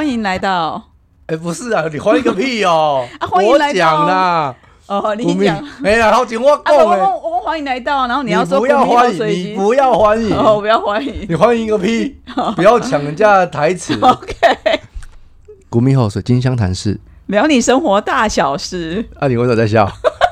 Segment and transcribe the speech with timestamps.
[0.00, 0.82] 欢迎来到
[1.26, 3.06] 哎，不是啊，你欢迎个屁哦！
[3.20, 4.56] 啊欢迎我来到讲啦，
[4.86, 5.62] 哦，你讲。
[5.78, 11.26] 没啦，好紧我讲哎，我我欢迎来到，然后你要说不要欢迎，你不要欢迎，哦，不要欢迎。
[11.28, 12.18] 你欢迎个屁！
[12.56, 13.92] 不要抢人家的台词。
[14.00, 14.80] OK，
[15.68, 19.86] 古米后水晶香谈室，聊你生活大小事，啊，你为什么在笑？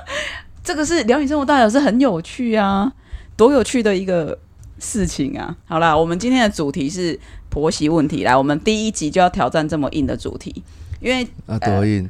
[0.65, 2.91] 这个是聊你生活大小事，很有趣啊，
[3.37, 4.39] 多有趣的一个
[4.79, 5.55] 事情啊！
[5.67, 7.21] 好啦，我们今天的主题是
[7.59, 10.63] 婆媳问题，来，我们第一集就要挑战这么硬的主题，
[11.01, 12.09] 因为啊，多硬，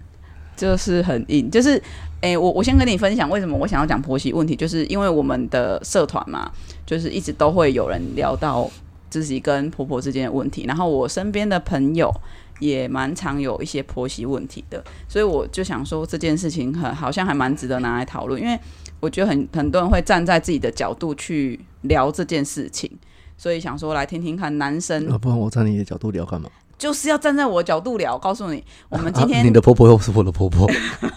[0.55, 1.83] 就是很硬，就是
[2.21, 6.51] 诶、我我先跟你分享为什么我想要讲婆媳问题，就是因为我们的社团嘛，
[6.85, 8.71] 就是一直都会有人聊到
[9.09, 12.13] 自己跟婆婆之间的问题，然后我身边的朋友
[12.61, 18.59] 也蛮常有一些婆媳问题的，所以我就想说这件事情很好像还蛮值得拿来讨论，因为
[19.01, 22.91] 我觉得很很多人会站在自己的角度去聊这件事情。
[23.39, 26.51] 所以想说来听听看，男生啊，不然我站你的角度聊干嘛？
[26.77, 28.19] 就是要站在我的角度聊。
[28.19, 30.69] 告诉你，我们今天啊你的婆婆又是我的婆婆，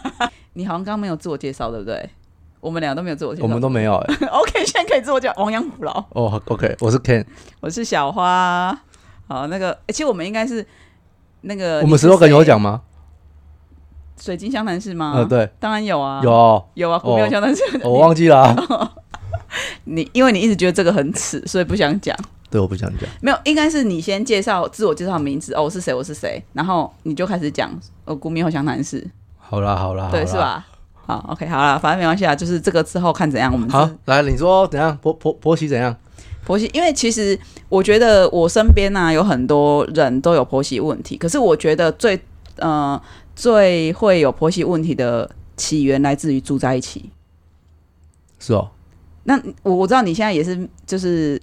[0.53, 2.09] 你好像刚刚没有自我介绍，对不对？
[2.59, 4.15] 我们俩都没有自我介绍，我们都没有哎。
[4.31, 5.91] OK，现在可以自我介绍，亡羊补牢。
[6.09, 7.25] 哦，OK，我是 Ken，
[7.59, 8.79] 我是小花。
[9.27, 10.63] 好，那个，诶其实我们应该是
[11.41, 12.81] 那个，我们十多个有讲吗？
[14.19, 15.13] 水晶湘南是吗？
[15.15, 17.63] 呃，，对，当然有啊，有哦，有啊，股票湘南是。
[17.83, 18.93] 我忘记了啊。
[19.85, 22.15] 你，因为你一直觉得这个很耻，所以不想讲。
[22.49, 23.09] 对，我不想讲。
[23.21, 27.71] 没有，应该是你先介绍自我介绍名字，哦，我是谁，我是谁，然后你就开始讲，
[28.05, 29.05] 哦，股民后湘南是，
[29.37, 30.33] 好啦，好啦，对，是？
[30.33, 30.67] 吧？
[31.05, 34.95] 好，OK，好啦，反正没关系啊，就是这个之后看怎样，我们好是，来，你说怎样？
[35.01, 35.95] 婆婆婆媳怎样？
[36.45, 42.19] 婆媳，因为其实我觉得我身边呢、有很多人都有婆媳问题，可是我觉得最
[42.57, 43.01] 呃
[43.35, 47.09] 最会有婆媳问题的起源来自于住在一起。
[48.39, 48.69] 是哦，
[49.23, 51.41] 那我我知道你现在也是，就是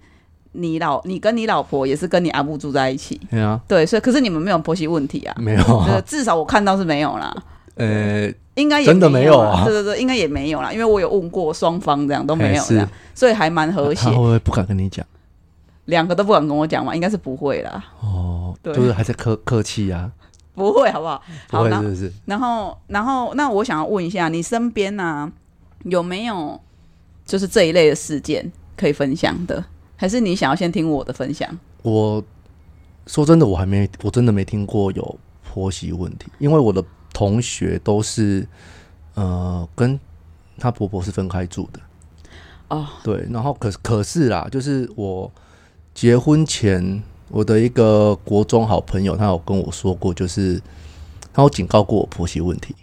[0.52, 5.34] 你老你跟你老婆也是跟你阿布住在一起，对啊，对，所以可是你们没有婆媳问题啊？
[5.38, 5.62] 没有
[6.04, 7.34] 至少我看到是没有啦，
[7.76, 14.16] 呃，应该也真的没有啊对对对，应该也没有啦，因为我有问过双方，这样都没有哎这样，所以还蛮和谐他会。
[14.16, 15.04] 不会不敢跟你讲？
[15.84, 20.10] 两个都不敢跟我讲嘛，应该是不会啦，哦，对就是还在客客气啊，
[20.54, 21.22] 不会好不好？
[21.48, 21.64] 不好？
[22.26, 25.30] 然后，然后，那我想要问一下，你身边呢、
[25.84, 26.60] 有没有
[27.28, 29.62] 就是这一类的事件可以分享的？
[29.97, 31.47] 还是你想要先听我的分享？
[31.83, 32.25] 我
[33.06, 38.49] 说真的，我还没，我真的没听过有婆媳问题，因为我的同学都是
[39.12, 40.00] 呃跟
[40.59, 41.81] 她婆婆是分开住的。
[42.69, 45.31] 哦，对，然后可可是啦，就是我
[45.93, 50.60] 结婚前，我的一个国中好朋友，他有跟我说过，就是
[51.33, 52.75] 他有警告过我婆媳问题。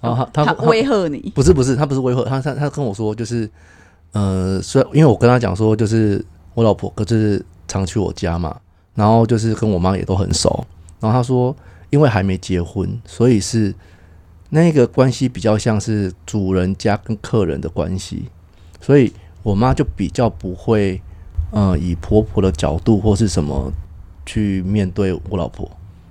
[0.00, 3.48] 然后他他他威吓你，不是不是，他不是威吓，他他他跟我说，就是
[4.12, 6.24] 呃，虽然因为我跟他讲说，就是
[6.54, 8.60] 我老婆可是常去我家嘛，
[8.94, 10.66] 然后就是跟我妈也都很熟，
[11.00, 11.54] 然后他说，
[11.90, 13.74] 因为还没结婚，所以是
[14.50, 18.26] 那个关系比较像是主人家跟客人的关系，
[18.80, 19.12] 所以
[19.42, 21.00] 我妈就比较不会
[21.50, 23.72] 呃以婆婆的角度或是什么
[24.24, 25.64] 去面对我老婆，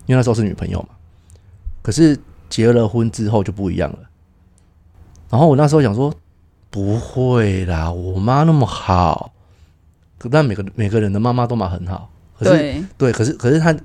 [0.06, 0.90] 因为那时候是女朋友嘛，
[1.82, 2.18] 可是
[2.56, 4.00] 结了婚之后就不一样了。
[5.30, 6.14] 然后我那时候想说，
[6.70, 9.34] 不会啦，我妈那么好，
[10.18, 13.76] 可但每个每个人的妈妈都嘛很好，可是对，对，可是可是她，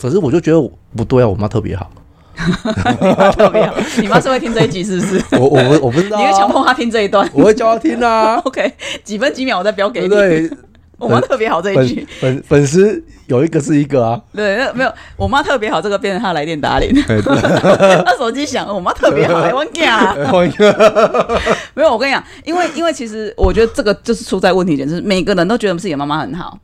[0.00, 1.90] 可是我就觉得我不对啊，我妈特别好，
[2.38, 5.20] 你妈特别好，你妈是会听这一集是不是？
[5.34, 8.36] 我我我我不知道、你会强啊，迫她听这一段我会教她听啊？
[8.46, 8.72] OK，
[9.02, 10.08] 几分几秒我再标给你。
[10.08, 10.58] 对对？
[11.02, 16.90] 我妈特别好这一句，粉粉丝有一个是一个啊，对，那没有，我妈特别好，这个变成她的来电打铃。
[17.06, 17.36] 对对。
[18.04, 20.14] 她手机响，我妈特别好， 哎我讲啊。
[20.30, 21.40] 换一个，
[21.74, 26.58] 没有，我跟你讲，因为因为其实我觉得这个就是出在问题点，就是每个人都觉得自己的妈妈很好，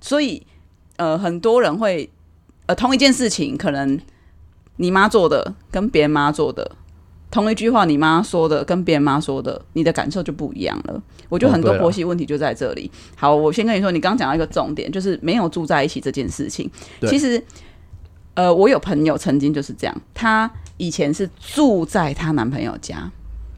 [0.00, 0.44] 所以
[0.96, 2.08] 呃，很多人会
[2.66, 4.00] 呃同一件事情，可能
[4.76, 6.70] 你妈做的跟别人妈做的，
[7.32, 11.02] 同一句话，你妈说的跟别人妈说的，你的感受就不一样了。
[11.30, 12.88] 我觉得很多婆媳问题就在这里。
[13.16, 16.70] 好，我先跟你说，你刚刚讲到一个重点，就是没有住在一起这件事情。
[17.08, 17.42] 其实，
[18.34, 23.10] 呃，我有朋友曾经就是这样，她以前是住在她男朋友家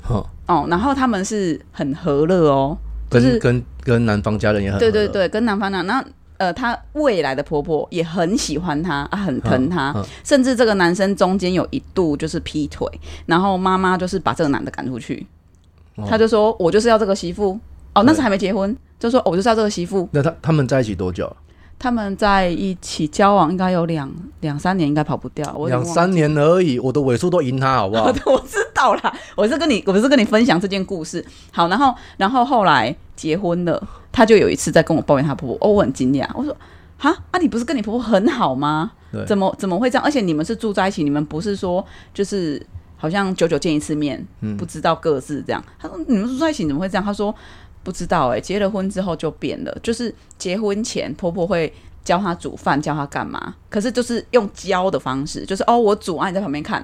[0.04, 2.78] 哼，哦，然后他们是很和乐哦，
[3.10, 6.04] 就是跟跟跟男方家人也很合对对对，跟男方那那
[6.38, 12.88] 呃，她未来的婆婆也很喜欢她啊，很疼她，嗯嗯甚至这个男生中间有一度就是劈腿，
[13.26, 15.26] 然后妈妈就是把这个男的赶出去，
[15.96, 17.58] 哦他就说我就是要这个媳妇
[17.94, 20.08] 哦，那时还没结婚，就说、哦我就是要这个媳妇。
[20.10, 21.34] 那他他们在一起多久？
[21.76, 24.10] 他们在一起交往应该有两
[24.40, 25.44] 两三年，应该跑不掉。
[25.66, 28.06] 两三年而已，我的尾数都赢他，好不好？
[28.26, 31.24] 我知道啦， 我是跟你，我不是跟你分享这件故事。
[31.50, 33.82] 好，然后，然后后来结婚了，
[34.12, 36.54] 他就有一次在跟我抱怨他婆婆，哦，我很惊讶，我说，
[36.98, 38.92] 哈啊，你不是跟你婆婆很好吗？
[39.10, 40.04] 对怎么怎么会这样？
[40.04, 42.64] 而且你们是住在一起，你们不是说就是
[42.96, 45.64] 好像久久见一次面，嗯不知道各自这样。
[45.78, 47.04] 他说你们住在一起怎么会这样？
[47.04, 47.34] 他说
[47.82, 51.72] 不知道哎、结了婚之后就变了，就是结婚前婆婆会。
[52.04, 53.54] 教他煮饭，教他干嘛？
[53.70, 56.82] 可是就是用教的方式，就是哦，我煮啊，你在旁边看。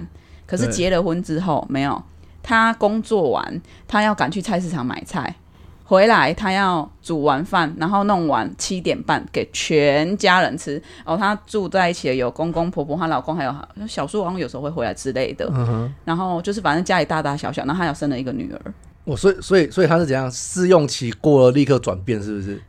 [0.51, 2.03] 可是对结了婚之后没有，
[2.43, 5.33] 他工作完，他要赶去菜市场买菜，
[5.85, 10.83] 回来他要煮完饭，然后弄完七点半给全家人吃。
[11.05, 13.55] 哦，他住在一起的有公公婆婆，她老公还有
[13.87, 15.47] 小叔，好像有时候会回来之类的。
[15.53, 18.75] 嗯哼，然后就是反正家里大大小小，然后他有生了一个女儿。
[19.05, 20.31] 我所以所以所以他是怎样？
[20.31, 22.61] 试用期过了立刻转变，是不是？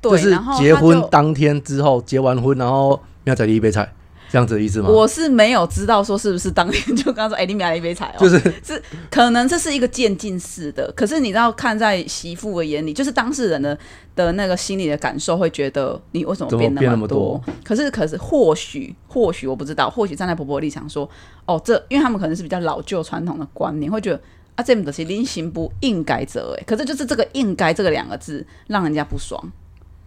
[0.00, 3.90] 对，就是结婚当天之后，结完婚然后要再第一杯菜，
[4.34, 4.88] 这样子的意思吗？
[4.88, 13.78] 我是没有知道说是不是当天就跟他说， 哎、你买了一杯茶哦，就是是可能这是一个渐进式的，可是你知道，看在媳妇的眼里，就是当事人的
[14.16, 17.40] 的那个心理的感受，会觉得你为什么变那么么多？
[17.62, 21.08] 可是，可是或许，或许我不知道，或许站在婆婆的立场说，
[21.46, 24.20] 哦，这因为他们可能是比较老旧传统的观念，会觉得
[24.56, 29.40] 啊，这么的是临行不应该者哎，可是就是这个“应该”这个两个字，让人家不爽。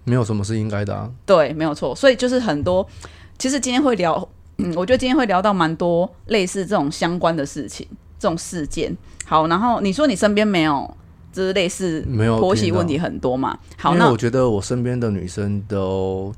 [0.03, 1.09] 没有什么是应该的啊。
[1.25, 1.93] 对，没有错。
[1.93, 2.87] 所以就是很多，
[3.37, 7.87] 其实今天会聊，嗯，我觉得今天会聊到蛮多类似这种相关的事情，
[8.19, 8.95] 这种事件。
[9.25, 10.89] 好，然后你说你身边没有，
[11.31, 13.57] 就是类似没有婆媳问题很多嘛？
[13.77, 16.33] 好，那我觉得我身边的女生都，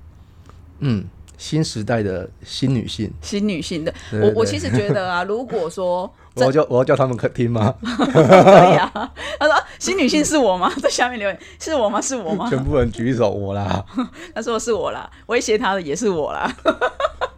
[0.79, 1.05] 嗯，
[1.37, 7.73] 新时代的新女性，新女性的，对对我我其实觉得啊，如果说 我要叫我要叫他们客听吗？
[7.81, 8.91] 可以啊，
[9.39, 10.71] 他说啊新女性是我吗？
[10.83, 11.99] 在下面留言是我吗？
[12.01, 12.47] 是我吗？
[12.49, 13.83] 全部人举手，我啦。
[14.35, 16.53] 他说是我啦，威胁他的也是我啦。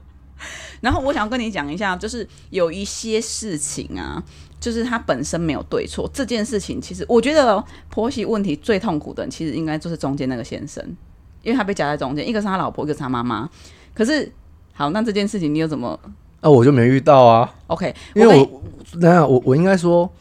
[0.82, 4.22] 然后我想跟你讲一下，就是有一些事情啊，
[4.60, 6.10] 就是它本身没有对错。
[6.12, 10.84] 这件事情其实我觉得哦婆媳问题最痛苦的人，其实应该就是中间那个先生，
[11.44, 13.48] 因为他被夹在中间，一个是他老婆，一个是他妈妈。
[13.94, 14.32] 可是
[14.74, 16.00] 好，那这件事情你又怎么
[16.40, 17.94] 啊，我就没遇到啊，OK？
[18.16, 18.64] 因为我
[18.94, 20.12] 那样我我应该说，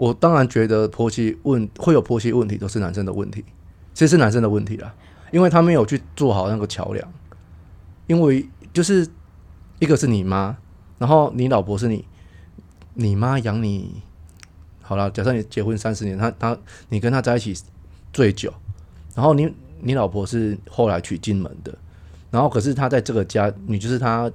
[0.00, 3.44] 我当然觉得婆媳问会有婆媳问题都是男生的问题，
[3.92, 4.94] 其实是男生的问题啦，
[5.30, 7.12] 因为他没有去做好那个桥梁，
[8.06, 9.06] 因为就是
[9.78, 10.56] 一个是你妈，
[10.96, 12.06] 然后你老婆是你，
[12.94, 14.00] 你妈养你，
[14.80, 16.56] 好了，假设你结婚三十年，他他
[16.88, 17.54] 你跟他在一起
[18.10, 18.50] 最久，
[19.14, 21.76] 然后你你老婆是后来娶进门的，
[22.30, 24.32] 然后可是他在这个家，你就是他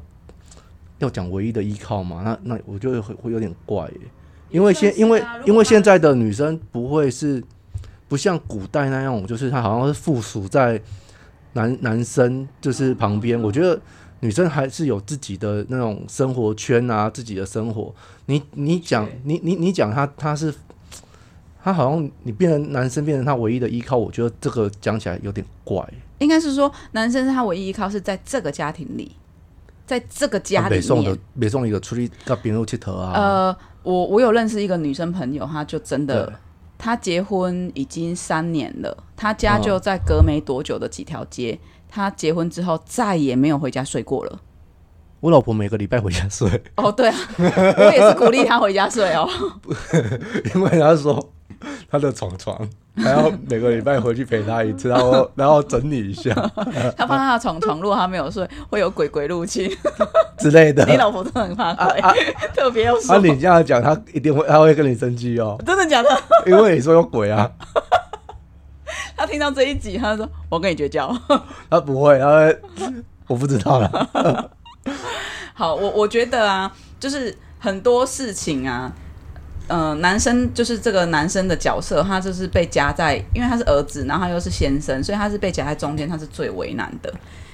[0.99, 4.01] 要讲唯一的依靠嘛，那那我觉得会会有点怪耶，
[4.49, 7.43] 因为现、因为因为现在的女生不会是
[8.07, 10.81] 不像古代那样，就是她好像是附属在
[11.53, 13.79] 男男生就是旁边，我觉得
[14.19, 17.93] 女生还是有自己的那种生活圈啊，自己的生活。
[18.27, 20.53] 你你讲你你你讲她她是。
[21.63, 25.93] 她好像你变成男生，变成她唯一的依靠，我觉得这个讲起来有点怪耶。
[26.19, 29.11] 应该是说，男生是他唯一依靠是在这个家庭里，
[29.83, 31.17] 在这个家里面北宋的。
[31.39, 36.33] 北宋一个出去跟别人去头啊，呃，我我有认识一个女生朋友，她就真的，
[36.77, 41.57] 她结婚已经三年了，她家哦就在隔没多久的几条街。
[41.87, 44.41] 她结婚之后再也没有回家睡过了。
[45.21, 49.29] 我老婆每个礼拜回家睡，哦，对啊，我也是鼓励她回家睡哦。
[50.53, 51.31] 因为她说
[51.95, 56.33] 她的床床 还要每个礼拜回去陪他一次，然后 然后整理一下
[56.95, 59.69] 他怕他的床床，如果他没有睡，会有鬼鬼入侵。
[60.37, 60.85] 之类的。
[60.85, 62.01] 你老婆真的很怕鬼，
[62.55, 66.09] 特别要啊，说，你这样讲，他一定会，他会跟你生气哦，真的假的？
[66.45, 67.49] 因为你说有鬼啊，
[69.17, 71.13] 他听到这一集，他说：“我跟你绝交。”
[71.69, 72.61] 他不会，他会，
[73.27, 74.51] 我不知道了。
[75.53, 78.91] 好，我我觉得啊，就是很多事情啊，
[79.67, 87.13] 呃，男生就是这个男生的角色，他就是被夹在，因为他是儿子，然后他又是先生，所以他是被夹在中间，他是最为难的。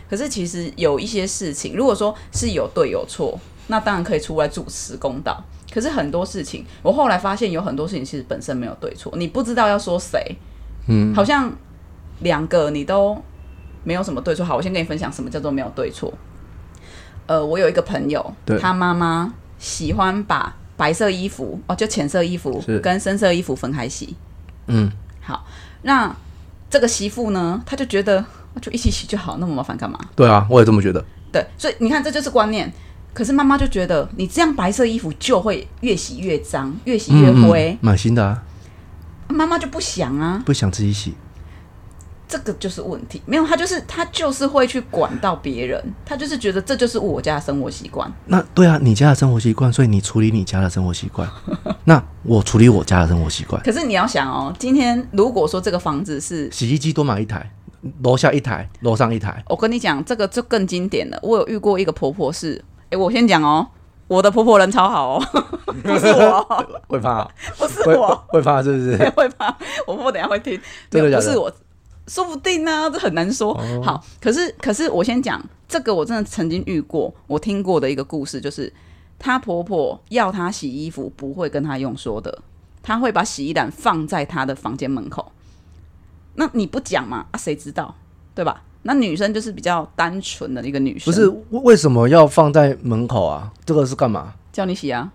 [0.10, 5.42] 可是其实有一些事情，如果说是有对有错，那当然可以出来主持公道。
[5.74, 10.36] 可是很多事情，我后来发现有很多事情其实本身没有对错，你不知道要说谁，
[10.88, 11.50] 嗯，好像
[12.20, 13.18] 两个你都
[13.86, 14.46] 没有什么对错。
[14.46, 16.14] 好，我先跟你分享什么叫做没有对错。
[17.28, 24.16] 呃，我有一个朋友，他妈妈喜欢把白色衣服哦，就浅色衣服跟深色衣服分开洗。
[24.66, 25.46] 嗯，好，
[25.84, 26.12] 那
[26.72, 30.00] 这个媳妇呢，她就觉得那就一起洗就好，那么麻烦干嘛？
[30.16, 31.06] 对啊，我也这么觉得。
[31.32, 32.74] 对，所以你看，这就是观念。
[33.14, 38.42] 可是妈妈就觉得你这样白色衣服就会越洗越脏，越洗越灰嗯，买新的啊，
[39.28, 40.42] 妈妈就不想啊。
[40.44, 41.14] 不想自己洗。
[42.32, 48.10] 这个就是问题，没有他就是他就是会去管到别人，他就是觉得这就是我家的生活习惯。
[48.28, 51.30] 那对啊，你家的生活习惯，所以你处理你家的生活习惯，
[51.84, 53.62] 那我处理我家的生活习惯。
[53.64, 57.52] 可是你要想哦，今天如果说这个房子是洗衣机多买一台，
[58.04, 61.20] 楼下一台，楼上一台，我跟你讲，这个就更经典了。
[61.22, 63.68] 我有遇过一个婆婆是，哎，我先讲哦，
[64.08, 65.24] 我的婆婆人超好哦，
[65.84, 69.10] 不是我，会怕，不是我，会怕是不是？
[69.10, 69.48] 会怕。
[69.86, 70.58] 我婆婆等下会听，
[70.90, 71.52] 不是我，
[72.08, 73.54] 说不定呢、这很难说。
[73.54, 78.72] 哦好，可是可是我先讲这个，我真的曾经遇过，我听过的一个故事，就是
[79.18, 82.42] 她婆婆要她洗衣服，不会跟她用说的，
[82.82, 85.32] 她会把洗衣篮放在她的房间门口。
[86.36, 87.26] 那你不讲嘛？
[87.32, 87.96] 啊，谁知道，
[88.34, 88.64] 对吧？
[88.84, 93.54] 那女生就是比较单纯的一个女生，不是为为什么要放在门口啊？
[93.64, 94.34] 这个是干嘛？
[94.52, 95.12] 叫你洗啊？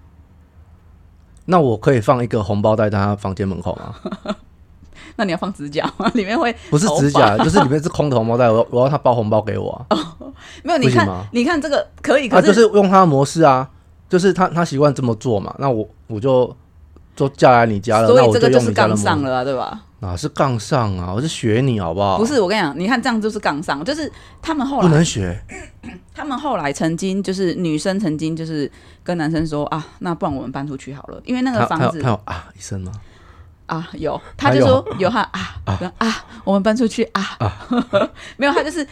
[1.47, 4.37] 那我可以放一个红包在她房间门口吗？
[5.17, 6.11] 那你要放指甲吗？
[6.15, 10.17] 里面会不是指甲， 就是里面是空的红包袋，我要我要他包红包给我啊！
[10.63, 10.79] 没有？
[10.79, 13.69] 你看你看这个可以，他可就是用他的模式啊，
[14.09, 16.55] 就是他他习惯这么做嘛，那我我就
[17.15, 19.83] 就嫁来你家了，所以这个就是杠上了、啊，对吧？
[20.01, 21.11] 哪是杠上啊？
[21.15, 22.19] 我是学你好不好？
[22.19, 25.41] 不是，我跟你讲，你看这样就是杠上，就是他们后来不，能学，
[26.15, 28.71] 他们后来曾经就是女生曾经就是
[29.03, 32.93] 跟男生说啊，那不然我们搬出去好了，因为那个房子有他有啊一声吗？
[33.67, 37.23] 啊有，他就说有他啊啊啊，我们搬出去啊
[38.37, 38.87] 没有，他就是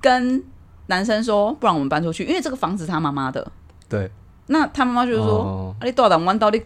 [0.00, 0.42] 跟
[0.86, 3.50] 男生说，不然我们搬出去，因为这个房子是他妈妈的，
[3.88, 4.10] 对，
[4.46, 6.62] 那他妈妈就是说，哦啊，你多少弯到你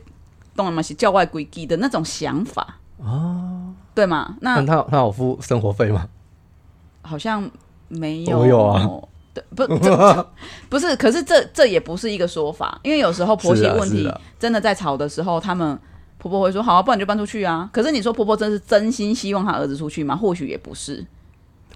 [0.55, 4.37] 当然嘛是教外规矩的那种想法哦，对吗？
[4.41, 6.07] 那那他他有付生活费吗？
[7.03, 7.51] 好像
[7.89, 8.89] 没有，我有啊。
[9.35, 9.67] 对，不，
[10.69, 14.07] 不是，可是这这也不是一个说法，因为有时候婆媳问题
[14.39, 15.79] 真的在吵的时候，他们
[16.23, 17.69] 婆婆会说好啊，不然你就搬出去啊。
[17.73, 20.15] 可是你说婆婆真是真心希望她儿子出去吗？
[20.15, 21.05] 或许也不是。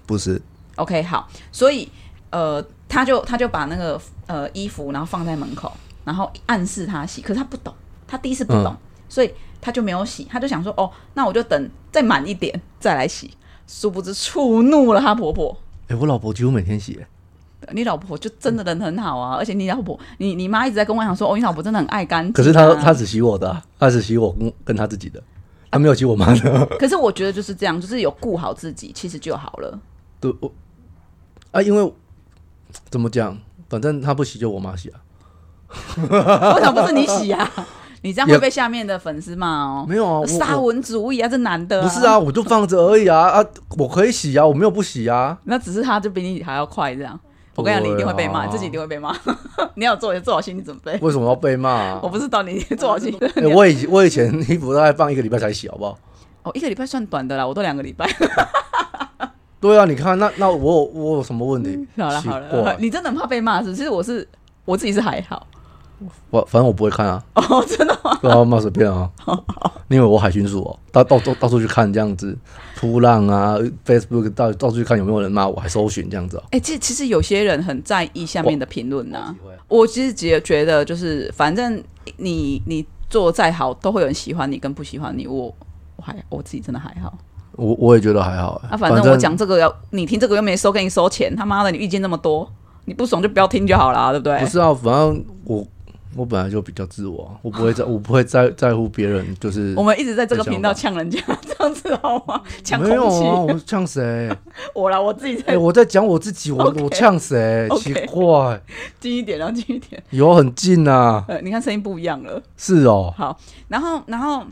[0.05, 0.41] 不是
[0.77, 1.89] ，OK，好，所以
[2.29, 5.75] 呃，他就他就把那个呃衣服然后放在门口，
[6.05, 7.73] 然后暗示他洗，可是他不懂，
[8.07, 8.77] 他第一次不懂，嗯
[9.09, 13.31] 所以他就没有洗，他就想说哦，那我就等再满一点再来洗。
[13.67, 15.57] 殊不知触怒了她婆婆，
[15.89, 17.07] 哎、我老婆几乎每天洗、欸，
[17.73, 22.35] 你老婆就真的人很好啊，而且你老婆，你你妈一直在跟我讲说，哦，你老婆真的很爱干净、啊。
[22.35, 25.21] 可是她她只洗我的、啊，她只洗我跟跟她自己的，
[25.71, 26.65] 她没有洗我妈的。
[26.79, 29.79] 可是我觉得就是这样，就是有顾好自己，其实就好了。
[30.19, 30.51] 对，我
[31.51, 31.93] 啊，因为
[32.89, 33.37] 怎么讲，
[33.69, 34.99] 反正她不洗就我妈洗啊，
[36.55, 37.51] 为什么不是你洗啊？
[38.03, 39.85] 你这样会被下面的粉丝骂哦。
[39.89, 43.45] 没有啊，我沙我文主义啊，这男的、不是啊，，我就放着而已啊啊，
[43.77, 45.37] 我可以洗啊，我没有不洗啊。
[45.45, 47.19] 那只是他就比你还要快这样。
[47.57, 49.13] 我跟你讲，你一定会被骂，自己一定会被骂。
[49.73, 50.95] 你要做做好心理准备。
[51.01, 52.07] 为什么要被骂、啊 我？
[52.07, 53.17] 不知道你 做好心理。
[53.17, 55.97] 欸我以我以前衣服大概放一个礼拜才洗，好不好？
[56.43, 58.07] 哦，一个礼拜算短的啦，我都两个礼拜。
[59.59, 61.71] 对啊，你看那那我有我有什么问题？
[61.95, 63.75] 奇好了好了，你真的很怕被骂是是？
[63.77, 64.27] 其实我是
[64.63, 65.47] 我自己是还好。
[66.29, 68.17] 我反正我不会看啊，哦，真的吗？
[68.21, 69.09] 对啊，骂随便啊。
[69.87, 72.37] 你以为我海巡署哦，到到到到处去看这样子，
[72.75, 76.43] 扑浪啊，Facebook 到到处去看有没有人骂我，还搜寻这样子哦。
[76.51, 79.33] 哎、其实其实有些人很在意下面的评论呐。
[79.67, 81.81] 我其实觉觉得就是，反正
[82.17, 85.25] 你你做再好，都会有人喜欢你跟不喜欢你。
[85.25, 85.53] 我
[85.95, 87.17] 我还我自己真的还好。
[87.53, 88.75] 我我也觉得还好、欸。
[88.75, 92.47] 啊，反正我讲这个要你听这个又没收给你收钱，他妈的你意见那么多，
[92.85, 94.39] 你不爽就不要听就好了，对不对？
[94.39, 95.65] 不是啊，反正我
[96.15, 102.41] 我本来就比较自我啊，我不会在我不会在在乎别人，就是我们一直在这个频道吧呛人家，这样子好吗？
[102.63, 104.29] 呛没有啊，我呛谁？
[104.73, 107.67] 我啦，我自己哎、在我在讲我自己，我我呛谁？
[107.79, 108.59] 奇怪，
[108.99, 110.01] 近一点，然后近一点。
[110.09, 112.41] 有很近啊，呃，你看声音不一样了。
[112.55, 113.37] 是哦，好，
[113.67, 114.43] 然后然后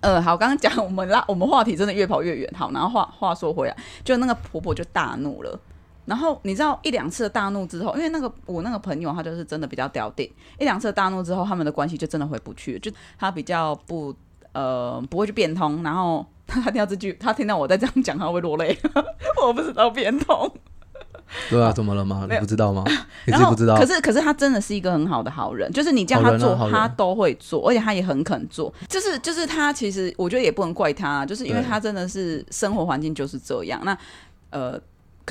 [0.00, 2.48] 呃，好，刚刚讲我们拉我们话题真的越跑越远。
[2.56, 5.58] 好，然后话话说回来，就那个婆婆就大怒了。
[6.06, 10.28] 然后你知道一两次的大怒之后，因为那个我那个朋友他就是真的比较屌定，
[10.58, 14.14] 一两次的大怒之后，他们的关系就真的回不去了，就他比较不
[14.52, 18.76] 呃不会去变通，然后他听到这句，他听到我在这样讲，他会落泪。
[19.42, 20.50] 我不知道变通，
[21.48, 22.26] 对啊，怎么了吗？
[22.28, 22.84] 你不知道吗？
[23.26, 23.86] 你是不知道可？
[23.86, 28.72] 是可是他真的是一个很好的好人，就是你叫他做，啊他都会做，而且他也很肯做。
[28.88, 33.80] 就是就是他其实我觉得也不能怪他，就是因为他真的是生活环境就是这样。
[33.84, 33.96] 那
[34.50, 34.78] 呃，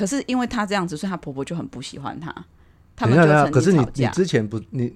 [0.00, 2.34] 可是因为她这样子，所以她婆婆就很不喜欢她，
[2.96, 3.86] 他们就曾可是你。
[3.94, 4.92] 你之前不你。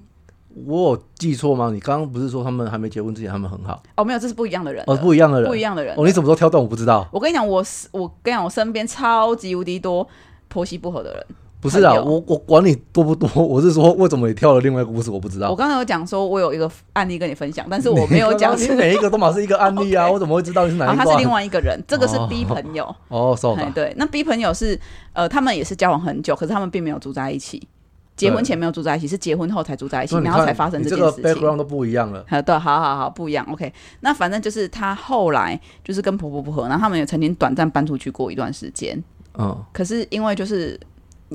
[0.66, 1.72] 我有记错吗？
[1.72, 3.82] 你刚刚不是说他们还没结婚之前他们很好？
[3.96, 7.08] 哦，没有，这是不一样的人哦，不一样的人，不一样的人哦，你怎么都挑动我不知道？
[7.10, 10.06] 我跟你讲，我是我跟你讲，我身边超级无敌多
[10.46, 11.26] 婆媳不和的人。
[11.64, 15.48] 不是啊，我我管你多不多， 我是说为什么你跳了另外一个故事，我不知道。
[15.48, 21.04] 我刚才有讲说，我有一个案例跟你分享，但是我没有讲你是，每一个都嘛是一个案例啊， 我怎么会知道你是哪，一个啊？
[21.06, 22.94] 他是另外一个人，这个是哦 B 朋友。
[23.08, 23.62] 哦，收吧。
[23.62, 24.78] 哎对，那 B 朋友是
[25.14, 27.66] 呃，他们也是交往很久，可是他们并没有住在一起。
[28.14, 31.42] 结婚前没有住在一起，是结婚后才住在一起，然后才发生这个件事情。
[31.42, 32.22] background 都不一样了。
[32.28, 33.44] 好，对，好好好，不一样。
[33.50, 39.02] OK，那反正就是他后来就是跟婆婆不和，然后他们也曾经短暂搬出去过一段时间。
[39.36, 40.78] 嗯，可是因为就是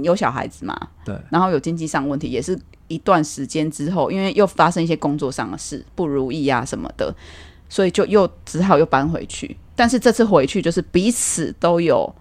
[0.03, 0.75] 有小孩子嘛，
[1.05, 7.13] 对，然后有经济上问题，也是一段时间之后，因为又发生一些工作上的事不如意啊什么的，
[7.69, 9.55] 所以就又只好又搬回去。
[9.75, 12.13] 但是这次回去就是彼此都有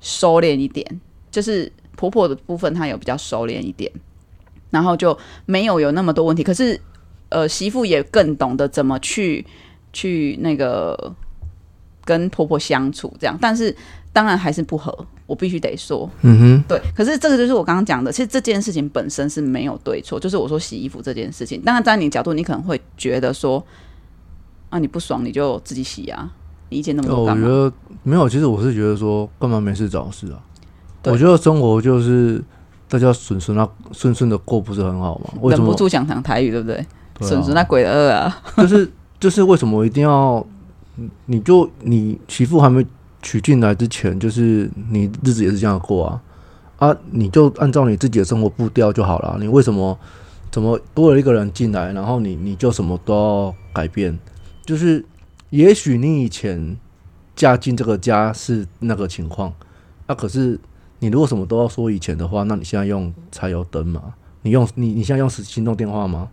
[0.00, 3.90] 收敛一点，就是婆婆的部分她有比较收敛一点，
[4.70, 6.42] 然后就没有有那么多问题。
[6.42, 6.80] 可是
[7.28, 9.44] 呃，媳妇也更懂得怎么去
[9.92, 11.14] 去那个
[12.04, 13.36] 跟婆婆相处，这样。
[13.40, 13.74] 但是
[14.12, 21.62] 当然还是不合，我必须得说，嗯哼，对，可是这个就是我刚刚讲的，其实这件事情本身是没有对错，就是我说洗衣服这件事情。
[21.62, 23.64] 当然，在你角度，你可能会觉得说，
[24.68, 26.30] 啊，你不爽你就自己洗啊，
[26.68, 27.48] 你意见那么多干嘛？
[27.48, 27.72] 我觉得
[28.02, 30.38] 没有，其实我是觉得说，干嘛没事找事啊？
[31.04, 32.44] 我觉得生活就是
[32.90, 35.50] 大家顺顺啊顺顺的过，不是很好吗？
[35.50, 36.76] 忍不住想讲台语，对不对？
[37.18, 38.42] 对啊损失那鬼的恶啊！
[38.58, 40.46] 就是就是为什么一定要？
[40.96, 42.84] 你你就你媳妇还没
[43.22, 46.22] 娶进来之前，就是你日子也是这样过啊
[46.78, 46.96] 啊！
[47.10, 49.38] 你就按照你自己的生活步调就好了。
[49.40, 49.96] 你为什么
[50.50, 54.18] 怎么多了一个人进来，然后你你就什么都要改变？
[54.66, 55.04] 就是
[55.50, 56.76] 也许你以前
[57.36, 59.52] 嫁进这个家是那个情况，
[60.06, 60.58] 啊，可是
[60.98, 64.14] 你如果什么都要说以前的话，那你现在用柴油灯吗？
[64.42, 66.28] 你用你你现在用行动电话吗？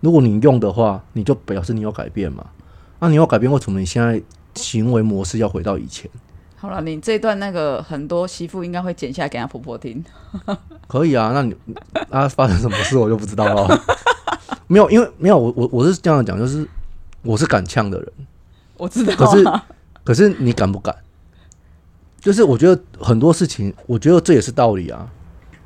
[0.00, 2.44] 如果你用的话，你就表示你有改变嘛。
[2.98, 4.22] 那、你有改变，为什么你现在
[4.54, 6.08] 行为模式要回到以前？
[6.62, 10.04] 好了，你这段那个很多媳妇应该会剪下来给她婆婆听。
[10.86, 11.52] 可以啊，那你
[12.08, 13.80] 啊发生什么事我就不知道了。
[14.68, 16.64] 没有，因为没有我我我是这样讲，就是
[17.22, 18.08] 我是敢呛的人，
[18.76, 19.66] 我知道、可是啊，
[20.04, 20.94] 可是你敢不敢？
[22.20, 25.08] 就是我觉得很多事情，我觉得这也是道理啊，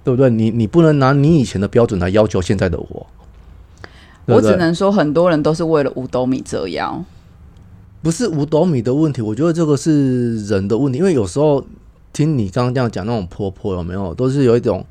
[0.03, 0.31] 对不对？
[0.31, 3.07] 你你不能拿你以前的标准来要求现在的我。
[4.25, 7.05] 对对我只能说很多人都是为了五斗米折腰。
[8.03, 11.65] 不是五斗米的问题，我觉得这个是人的问题，因为有时候
[12.13, 14.85] 听你刚刚这样讲，那种婆婆有没有，都是有一种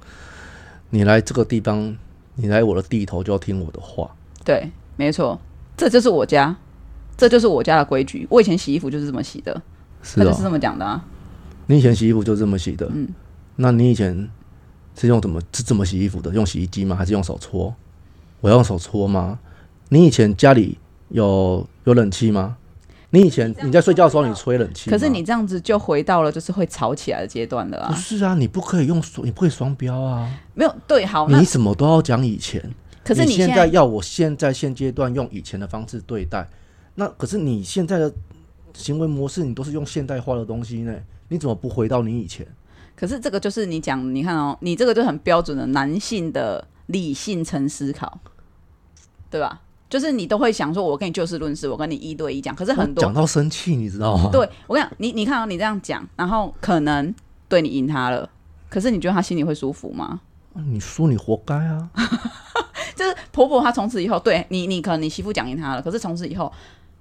[0.89, 1.95] 你来这个地方，
[2.35, 4.13] 你来我的地头就要听我的话，
[4.43, 5.39] 对，没错，
[5.77, 6.55] 这就是我家，
[7.15, 8.27] 这就是我家的规矩。
[8.29, 9.61] 我以前洗衣服就是这么洗的，
[10.03, 10.25] 是哦。
[10.25, 11.05] 他就是这么讲的啊。
[11.67, 13.07] 你以前洗衣服就这么洗的，嗯，
[13.55, 14.29] 那你以前
[14.95, 16.31] 是用怎么是怎么洗衣服的？
[16.33, 16.95] 用洗衣机吗？
[16.95, 17.73] 还是用手搓？
[18.41, 19.39] 我要用手搓吗？
[19.89, 20.77] 你以前家里
[21.09, 22.57] 有有冷气吗？
[23.15, 24.89] 你以前你在睡觉的时候你吹冷气？
[24.89, 27.95] 可是你这样子就回到了就是会吵起来的阶段了不啊。
[27.95, 30.29] 是啊，你不可以用双，你不可以双标啊。
[30.53, 32.61] 没有对，好，你什么都要讲以前。
[33.05, 36.45] 可是你现在要我现在现阶段用以前的方式对待，
[36.95, 38.11] 那可是你现在的
[38.73, 40.93] 行为模式，你都是用现代化的东西呢？
[41.29, 42.45] 你怎么不回到你以前？
[42.95, 48.19] 可是这个就是你讲，你看哦，你这个就很标准的男性的理性层思考，
[49.29, 49.61] 对吧？
[49.89, 52.55] 就是你都会想说，我跟你就事论事，我跟你一对一讲。
[52.55, 54.29] 可是很多讲到生气，你知道吗？
[54.31, 57.13] 对我跟你讲，你你看哦，你这样讲，然后可能
[57.47, 58.29] 对你赢他了，
[58.69, 60.21] 可是你觉得他心里会舒服吗？
[60.53, 61.89] 啊你输你活该啊！
[62.95, 66.49] 就是婆婆她从此以后对你，你可能你媳妇讲赢他了，可是从此以后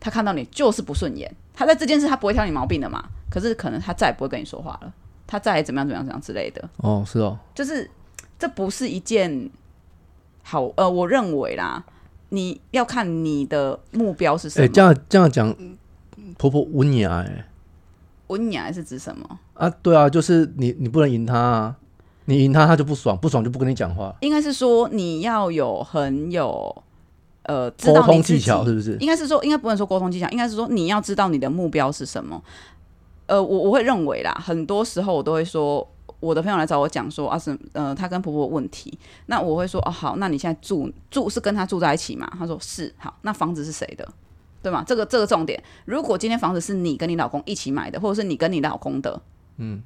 [0.00, 4.92] 她看到你就是不顺眼，她在这件事她不会挑你毛病的嘛，可是可能她再也不会跟你说话了，
[5.24, 7.88] 她再也怎么样怎么样怎么样之类的，哦，是哦，就是
[8.36, 9.48] 这不是一件
[10.42, 11.84] 好呃，我认为啦，
[12.34, 15.54] 你要看你的目标是什哎、么，这样这样讲，
[16.36, 17.46] 婆婆温雅哎、
[18.28, 19.38] 温雅是指什么？
[19.54, 21.76] 啊，对啊，就是你你不能赢她啊，
[22.24, 26.82] 你赢她她就不爽，不爽就不跟你讲话，应该是说你要有很有
[27.44, 28.96] 呃沟通技巧是不是？
[28.98, 32.42] 应该是说，应该不能说沟通技巧，应该是说你要知道你的目标是什么。
[33.26, 35.86] 呃，我我会认为啦，很多时候我都会说，
[36.24, 42.26] 我的朋友来找我讲说啊，是呃，他跟婆婆有问题，那我会说哦，好，那你现在住住是跟他住在一起嘛？
[42.38, 44.08] 他说是，好，那房子是谁的？
[44.62, 44.82] 对吗？
[44.86, 49.20] 这个这个重点，如果今天房子是你跟你老公一起买的，或者是你跟你老公的，
[49.58, 49.82] 嗯，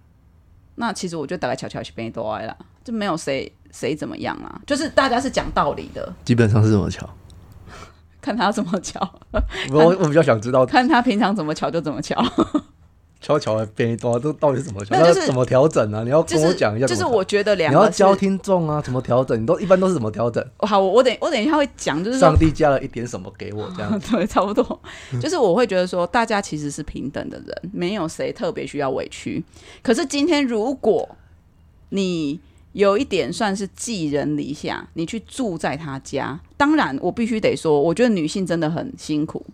[0.76, 7.08] 那其实我觉得大概悄悄去变多爱啦，就没有谁谁怎么样啦，就是大家是讲道理的，基本上是这么巧。
[8.20, 9.00] 看他怎么瞧，
[9.72, 12.22] 我我比较想知道 看他平常怎么瞧就怎么瞧。
[13.20, 14.94] 悄悄的变多这到底是怎么巧？
[14.94, 16.86] 没有就是那怎么调整呢、你要跟我讲一下。
[16.86, 19.40] 就是我觉得两你要教听众啊，怎么调整？
[19.42, 20.44] 你都一般都是怎么调整？
[20.58, 24.10] 好，我我等我等一下会讲，就是上帝加了一点什么给我这样子？
[24.14, 24.80] 对，差不多，
[25.20, 29.42] 就是我会觉得说，大家其实是平等的人，没有谁特别需要委屈。
[29.82, 31.08] 可是今天如果
[31.88, 32.38] 你
[32.72, 39.44] 有一点算是寄人篱下，你去住在他家，当然我必须得说，我觉得女性真的很辛苦。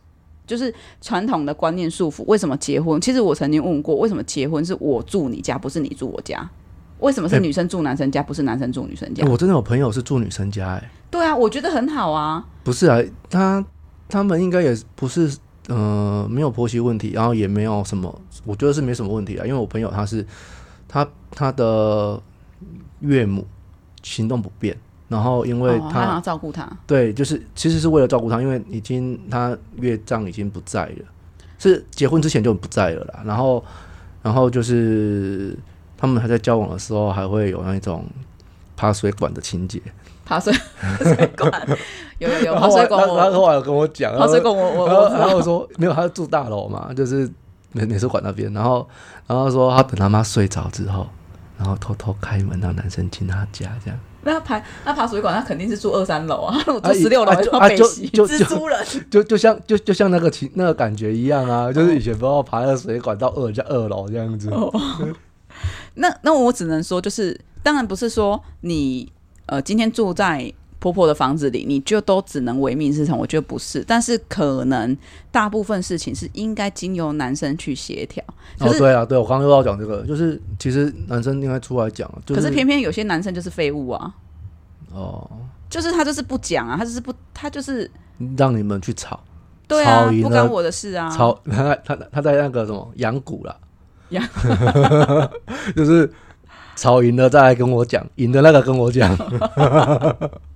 [0.46, 3.00] 就是传统的观念束缚，为什么结婚？
[3.00, 6.48] 其实我曾经问过，为什么结婚是我住你家，不是你住我家？
[7.00, 9.24] 为什么是哎女生住男生家，不是男生住女生家？
[9.24, 12.46] 欸我真的有朋友是住女生家、哎，对啊，我觉得很好啊。
[12.62, 13.64] 不是啊，他
[14.08, 15.36] 他们应该也不是
[15.68, 20.24] 呃没有婆媳问题，然后也没有什么，我觉得是没什么问题啊，因为我朋友他是
[20.88, 22.22] 他他的
[23.00, 23.46] 岳母
[24.02, 24.74] 行动不便，
[25.14, 31.04] 然后因为哦他要照顾他，对，就是其实是为了照顾他，因为已经他岳丈已经不在了，
[31.56, 33.22] 是结婚之前就不在了啦。
[33.24, 33.64] 然后
[34.22, 35.56] 然后就是
[35.96, 38.04] 他们还在交往的时候，还会有那一种
[38.76, 39.80] 爬水管的情节。
[40.24, 40.52] 爬水
[41.02, 41.52] 水管，
[42.18, 47.30] 有有有爬水管我他，后来有跟我讲，爬水管我我然后我说没有，他住大楼嘛，就是
[47.72, 48.52] 美美术馆那边。
[48.52, 48.88] 然后
[49.28, 51.06] 然后说他等他妈睡着之后，
[51.56, 54.00] 然后偷偷开门让男生进他家这样。
[54.24, 58.78] 那爬那爬水管，他肯定是住二三楼啊， 我住啊十六楼啊还要就北洗，就蜘蛛人。
[59.10, 64.50] 就就像就就像那个情那个感觉一样啊，就是以前不知道爬那个水管到二家二楼这样子。
[64.50, 64.72] 哦
[65.94, 69.10] 那那我只能说，就是当然不是说你
[69.46, 70.52] 呃今天住在
[70.84, 73.82] 婆婆的房子里，你就都只能唯命是从，我觉得不是。
[73.86, 74.94] 但是可能
[75.30, 78.22] 大部分事情是应该经由男生去协调，
[78.58, 84.14] 对啊，对我刚刚又要讲这个，就是其实男生应该出来讲，就可是偏偏有些男生就是废物啊，
[84.92, 85.26] 哦，
[85.70, 87.90] 就是他就是不讲啊，他就是不他就是
[88.36, 89.18] 让你们去吵，
[89.66, 91.08] 对啊，不干我的事啊。
[91.08, 93.56] 吵他他他在那个什么养蛊啦，
[94.10, 94.22] 养
[95.74, 96.12] 就是
[96.76, 99.16] 吵赢了再来跟我讲，赢的那个跟我讲，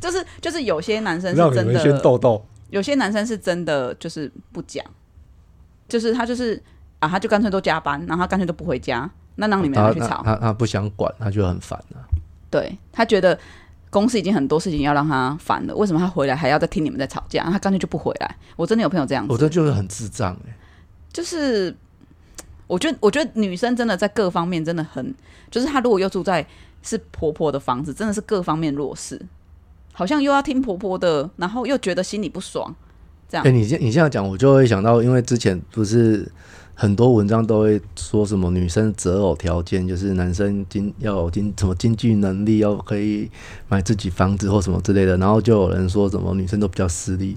[0.00, 2.42] 就是就是有些男生是真的。
[2.70, 4.84] 有些男生是真的就是不讲，
[5.86, 6.60] 就是他就是
[6.98, 10.22] 啊，他就干脆都加班，然后他干脆都不回家，那让你们去吵。
[10.24, 12.02] 他他他不想管，他就很烦啊。
[12.50, 13.38] 对他觉得
[13.90, 17.44] 公司已经很多事情要让他烦了，为什么他回来还要再听你们在吵架？
[17.44, 18.36] 他干脆就不回来。
[18.56, 20.56] 我真的有朋友这样子，我这就是很智障哎、
[21.12, 21.72] 就是
[22.66, 25.14] 我觉得我觉得女生真的在各方面真的很，
[25.48, 26.44] 就是她如果又住在
[26.82, 29.20] 是婆婆的房子，真的是各方面弱势，
[29.96, 32.74] 好像又要听婆婆的，然后又觉得心里不爽，
[33.28, 36.28] 这样哎、你这你这样讲，我就会想到，因为之前不是
[36.74, 43.30] 很多文章都会说什么女生择偶条件，就是男生经要有经什么经济能力，要可以
[43.68, 47.36] 买自己房子或什么之类的，然后就有人说什么女生都比较势利，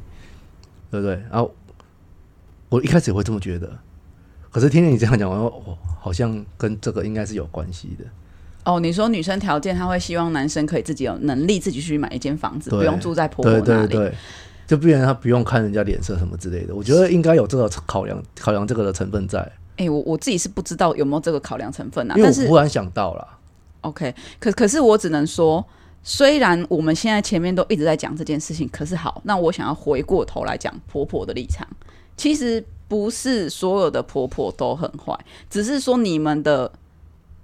[0.89, 1.13] 对不对？
[1.29, 1.53] 然后
[2.69, 3.77] 我一开始也会这么觉得，
[4.49, 8.05] 可是听见你这样讲，我说哦，好像跟这个应该是有关系的。
[8.67, 13.87] 哦，你说女生条件，她会希望男生可以自己有能力自己去买一间房子，不用住在婆婆对那里。
[13.87, 14.13] 对对，
[14.67, 16.75] 就不然他不用看人家脸色什么之类的。
[16.75, 19.39] 我觉得应该有这个考量，考量这个的成分在。
[19.77, 23.25] 哎、我我自己是不知道有没有这个考量成分啊，因为但是我忽然想到了
[23.81, 25.63] ，OK，可可是我只能说，
[26.03, 31.65] 虽然我们现在前面都一直在讲这件事情，可是好，那我想要回过头来讲婆婆的立场，
[32.17, 35.17] 其实不是所有的婆婆都很坏，
[35.49, 36.69] 只是说你们的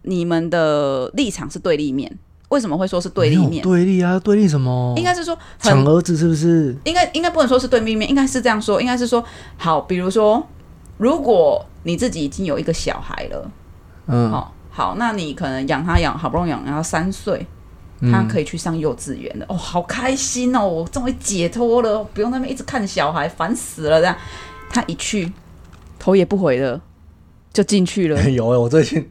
[0.04, 2.18] 你们的立场是对立面。
[2.50, 3.64] 为什么会说是对立面？
[3.64, 4.94] 对立啊，对立什么？
[4.96, 6.76] 应该是说很抢儿子是不是？
[6.84, 9.24] 应该应该不能说是对立面，应该是这样说，应该是说
[9.58, 10.46] 好，比如说，
[10.98, 13.52] 如果你自己已经有一个小孩了，
[14.06, 17.44] 嗯，好、好，那你可能养他养好不容易养到三岁，
[18.02, 24.16] 嗯他可以去上幼稚园了，哦，好开心哦，我终于解脱了，不用那边一直看小孩，烦死了这样。
[24.70, 25.34] 他一去，
[25.98, 26.80] 头也不回的
[27.54, 29.08] 就进去了， 有欸我最近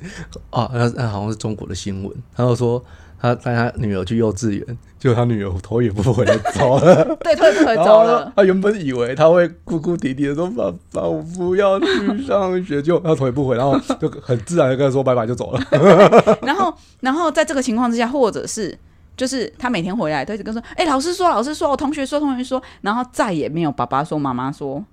[0.50, 2.84] 啊，那那好像是中国的新闻，他就说
[3.20, 7.04] 他带他女儿去幼稚园，结果他女儿头也不回的走了。
[7.22, 8.32] 对，头也不回走了。
[8.34, 15.60] 他原本以为他会哭哭啼啼的说：“爸爸，我不要去上学。”就他头也不回，然后就很自然的跟他说拜拜就走了。
[16.42, 18.76] 然后，然后在这个情况之下，或者是
[19.16, 24.84] 就是他每天回来都一直跟说：“哎、老师说，老师说，我同学说，同学说。”然后再也没有爸爸说、妈妈说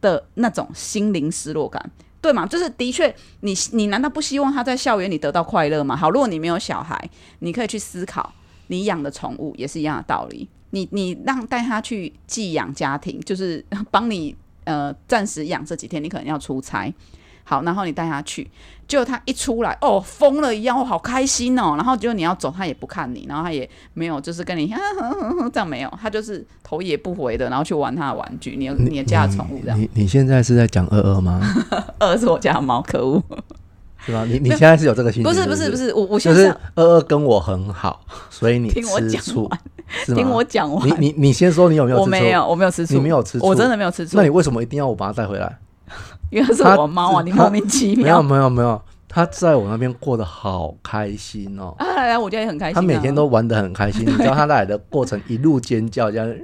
[0.00, 1.90] 的那种心灵失落感，
[2.22, 2.46] 对嘛？
[2.46, 5.96] 就是的确，你你难道不希望他在校园里得到快乐吗？
[5.96, 8.32] 好，如果你没有小孩，你可以去思考，
[8.68, 10.48] 你养的宠物也是一样的道理。
[10.70, 16.90] 你你让带他去寄养家庭，就是帮你呃暂时养这几天，你可能要出差。
[17.44, 18.48] 好，然后你带他去，
[18.86, 21.74] 结果他一出来，哦，疯了一样，哦，好开心哦。
[21.76, 24.72] 然后结果你要走，他也不看你，然后他也没有就是跟你
[25.52, 29.78] 这样没有，他就是头也不回的，然后去玩他的玩具，你你的家的宠物这样。
[29.78, 31.40] 你你现在是在讲二二吗？
[31.98, 33.22] 二是我家的猫，可恶！
[34.04, 34.24] 是吧？
[34.24, 35.32] 你你现在是有这个心情？
[35.32, 38.00] 不是不是不是，我我就是现在二二跟我很好，
[38.30, 39.60] 所以你听我讲完，
[40.06, 40.88] 听我讲完。
[40.88, 42.04] 你你你先说你有没有吃醋？
[42.04, 45.56] 我没有，我没有吃醋，你没有吃醋我真的没有吃醋那，你为什么一定要我把它带回来？
[46.32, 48.22] 因为它是我猫啊，你他莫名其妙没有妙。
[48.22, 51.74] 没有没有，他在我那边过得好开心哦。
[51.78, 52.80] 啊，来来，我家也很开心、啊。
[52.80, 56.34] 他每天都玩得很开心， 你知道他来的过程一路尖叫，这样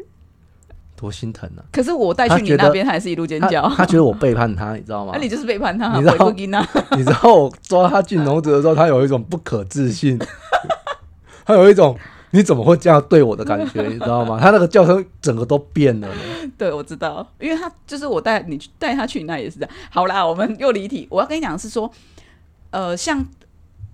[0.95, 1.65] 多心疼啊！
[1.73, 3.67] 可是我带去你那边，他也是一路尖叫。
[3.71, 5.21] 他觉得我背叛他，你知道吗那、？
[5.23, 6.31] 你就是背叛他，你知道。
[6.97, 10.19] 你知道我抓他进笼子的时候，他有一种不可置信，
[11.47, 11.97] 他有一种
[12.31, 14.39] 你怎么会这样对我的感觉， 你知道吗？
[14.41, 16.21] 他那个叫声整个都变了呢。
[16.59, 19.71] 对，我知道，因为他就是我带你去带他去那也是这样。
[19.91, 21.07] 好啦，我们又离题。
[21.11, 21.91] 我要跟你讲的是说，
[22.71, 23.25] 呃，像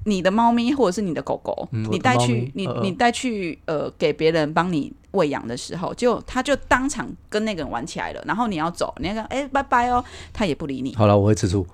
[0.05, 11.67] 你的猫咪或者是你的狗狗，嗯你带去你你带去呃给别人帮你喂养的时候，就他就当场跟那个人玩起来了，然后你要走，你要讲哎、拜拜哦，他也不理你，好了，我会吃醋。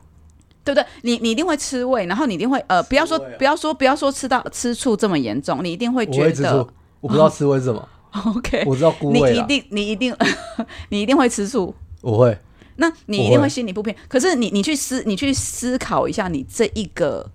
[0.64, 0.86] 对不对？
[1.02, 6.70] 你你一定会吃味，然后你一定会呃，不要说啊不要说不要说吃到吃醋这么严重，你一定会我觉得会，
[7.00, 7.88] 我不知道吃味是什么，
[8.36, 10.14] OK，我知道菇你一，定你一定
[10.90, 11.74] 你一定会吃醋。
[12.02, 12.36] 我会。
[12.76, 13.94] 那你一定会心里不平。
[14.08, 17.28] 可是你你去思你去思考一下，你这一个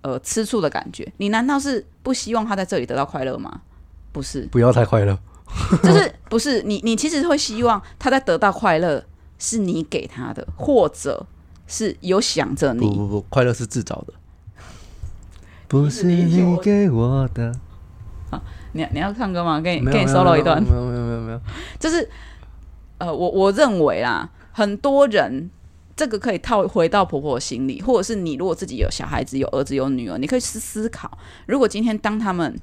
[0.00, 3.60] 呃吃醋的感觉，你难道是不希望他在这里得到快乐吗？
[4.10, 5.18] 不是，不要太快乐。
[5.82, 9.04] 就是不是你你其实会希望他在得到快乐
[9.38, 11.26] 是你给他的，或者
[11.70, 12.80] 是有想着你。
[12.80, 14.12] 不不不，快乐是自找的。
[15.68, 17.54] 不是你给我的。
[18.72, 19.60] 你你要唱歌吗？
[19.60, 20.62] 给你给你 solo 一段。
[20.62, 21.40] 没有没有没有没有。
[21.78, 22.08] 就是
[22.98, 25.48] 呃，我我认为啦，很多人
[25.96, 32.58] 这个可以套回到婆婆的心里，或者是你如果自己有小孩子、有儿子、有女儿，你可以思思考，如果今天当他们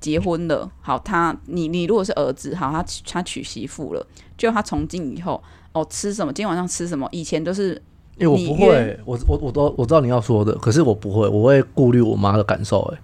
[0.00, 5.42] 结婚了，好，他你你如果是儿子，好，他他娶媳妇了，就他从今以后
[5.72, 7.82] 哦吃什么，今天晚上吃什么，以前都是
[8.16, 12.80] 因为我不会，我我我都我知道你要说的，可是我不会，我会顾虑我妈的感受。
[12.94, 12.98] 哎，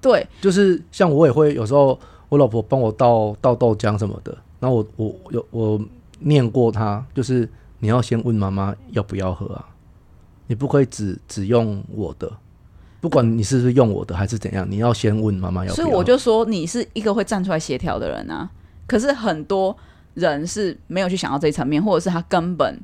[0.00, 5.80] 对就是像我也会有时候，我老婆帮我倒倒豆浆什么的，然后我我有我
[6.20, 9.64] 念过她，就是你要先问妈妈要不要喝啊，
[10.46, 12.32] 你不可以只只用我的，
[13.00, 15.90] 不管你是不是用我的还是怎样，你要先问妈妈要不要喝。
[15.90, 18.48] 所以我就说你是一个会站出来协调的人啊。
[18.86, 19.76] 可是很多
[20.14, 22.76] 人是没有去想到这一层面，或者是他根本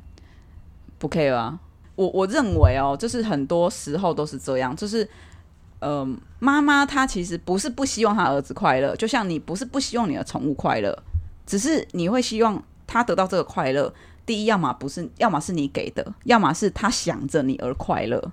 [0.97, 1.59] 不 care 啊。
[1.95, 5.07] 我我认为哦，就是很多时候都是这样，就是
[5.79, 10.97] 嗯，妈妈她其实不是不希望她儿子快乐，就像你不是不希望你的宠物快乐，
[11.45, 13.93] 只是你会希望他得到这个快乐。
[14.25, 18.31] 第一，要么不是，要么是你给的，要么是他想着你而快乐，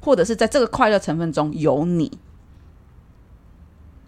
[0.00, 2.12] 或者是在这个快乐成分中有你。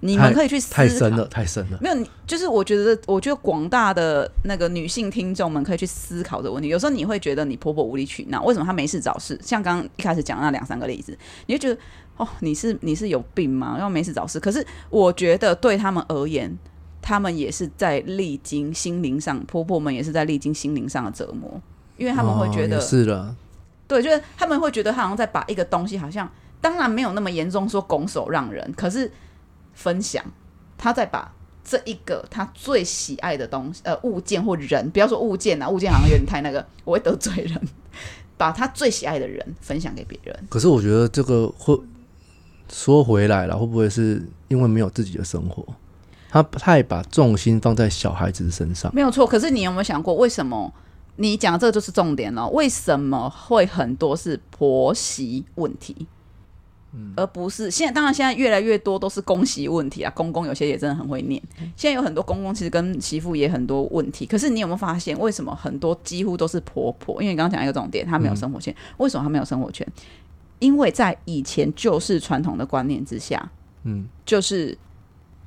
[0.04, 1.78] 你们可以去思考太深了，太深了。
[1.80, 6.68] 没有，你就是我觉得，我觉得广大的那个女性听众们可以去思考这个问题。
[6.68, 9.38] 有时候你会觉得你婆婆无理取闹，为什么她没事找事？
[9.40, 11.80] 像刚刚一开始讲那两三个例子，你就觉得
[12.16, 13.76] 哦，你是你是有病吗？
[13.78, 14.40] 要没事找事？
[14.40, 16.52] 可是我觉得对他们而言，
[17.00, 21.62] 他们也是在历经心灵上，婆婆们也是在历经心灵上的折磨，
[21.96, 23.36] 因为他们会觉得哦是了，
[23.86, 26.28] 对，就是他们会觉得他好像在把一个东西，好像
[26.60, 29.08] 当然没有那么严重，说拱手让人，可是
[29.74, 30.24] 分享，
[30.76, 31.32] 他在把
[31.64, 37.61] 这一个他最喜爱的东西，呃，物件或人，不要说物件啊，物件好像有点太那个， 我会得罪人，
[38.37, 40.37] 把他最喜爱的人分享给别人。
[40.48, 41.78] 可是我觉得这个会
[42.70, 45.64] 说回来了，会不会是因为没有自己的生活，
[46.30, 48.92] 他太把重心放在小孩子身上？
[48.94, 50.72] 没有错，可是你有没有想过，为什么
[51.16, 52.48] 你讲的这个就是重点了？
[52.48, 56.08] 为什么会很多是婆媳问题？
[57.16, 60.12] 而不是现在，当然现在越来越多都是公媳问题啊。
[60.14, 61.42] 公公有些也真的很会念，
[61.76, 64.26] 现在有很多公公其实跟媳妇也很多问题。
[64.26, 67.22] 可是你有没有发现，为什么很多几乎都是婆婆？
[67.22, 68.74] 因为你刚刚讲一个重点，她没有生活圈。
[68.98, 69.87] 为什么她没有生活圈？
[70.59, 73.50] 因为在以前旧式传统的观念之下，
[73.85, 74.76] 嗯，就是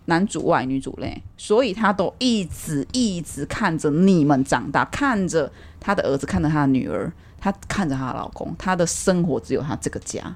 [0.06, 10.36] 男主外女主内，所以她都一直一直看着你们长大，看着她的儿子，看着她的女儿，她看着她的老公，她的生活只有她这个家，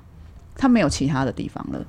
[0.60, 1.80] 他没有其他的地方了，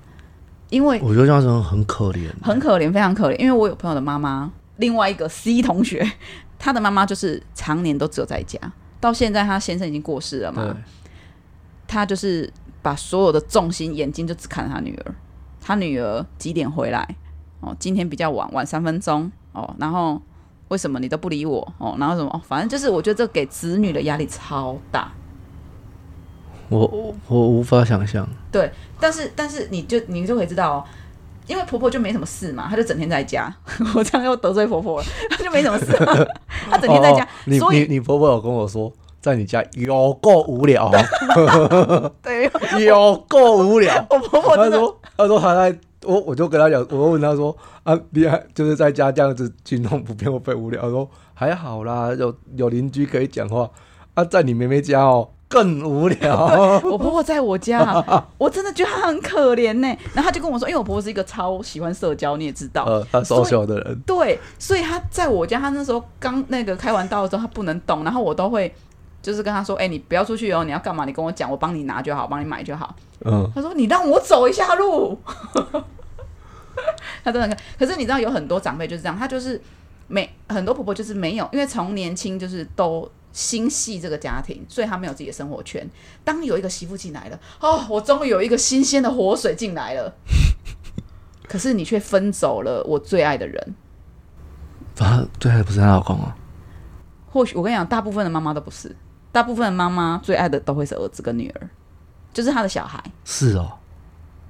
[0.69, 2.31] 因为我觉得这样子很可怜。
[2.41, 3.37] 很可怜，非常可怜。
[3.37, 6.09] 因为我有朋友的妈妈，另外一个 C 同学，
[6.57, 8.57] 他的妈妈就是常年都只有在家，
[9.01, 10.75] 到现在他先生已经过世了嘛对，，
[11.89, 12.49] 他就是
[12.81, 15.15] 把所有的重心眼睛就只看他女儿，
[15.61, 17.17] 他女儿几点回来？
[17.59, 20.23] 哦，今天比较晚，晚三分钟哦，然后
[20.69, 21.61] 为什么你都不理我？
[21.79, 22.31] 哦，然后什么？
[22.33, 25.13] 哦，反正就是我觉得这给子女的压力超大。
[26.71, 28.27] 我我我无法想象。
[28.51, 30.85] 对，但是但是你就你就可以知道哦，
[31.47, 33.55] 因为婆婆就没什么事嘛，她就整天在家。
[33.95, 36.27] 我这样又得罪婆婆了，她就没什么事、啊，
[36.71, 40.91] 她整天在家，哦你所以你你婆婆有跟我说，在你家有够无聊，
[41.37, 42.51] 哦 对，
[42.85, 44.07] 有够无聊。
[44.09, 50.83] 我婆婆真的他说她说她在我我就跟她讲，我问她说啊，你还就是在家这样子行动不便会不会无聊？
[50.83, 53.69] 她说还好啦，有有邻居可以讲话。
[54.15, 56.81] 啊，在你妹妹家哦更无聊。
[56.85, 57.83] 我婆婆在我家，
[58.39, 59.89] 我真的觉得她很可怜呢。
[60.15, 68.73] 然后她就跟我说，因为我婆婆是一个超喜欢社交，你也知道，呃，他瘦小的人，对，所以她在我家，她那时候刚那个开完刀的时候，她不能动，然后我都会
[69.21, 71.05] 就是跟她说，哎、你不要出去哦，你要干嘛？
[71.05, 72.95] 你跟我讲，我帮你拿就好，帮你买就好。
[73.25, 75.19] 嗯，她说你让我走一下路，
[77.25, 79.61] 她真的可，可是你知道有很多长辈就是这样，她就是
[80.07, 85.89] 没很多婆婆就是没有，因为从年轻就是都心系这个家庭，所以他没有自己的生活圈。
[86.25, 90.13] 当有一个媳妇进来了，哦，我终于有一个新鲜的活水进来了，
[91.49, 93.75] 可是你却分走了我最爱的人。
[94.99, 96.37] 啊，最爱的不是她老公啊，
[97.31, 98.95] 或许我跟你讲，大部分的妈妈都不是，
[99.33, 101.71] 大部分的妈妈最爱的都会是儿子跟女儿，
[102.35, 103.03] 就是他的小孩。
[103.25, 103.73] 是哦，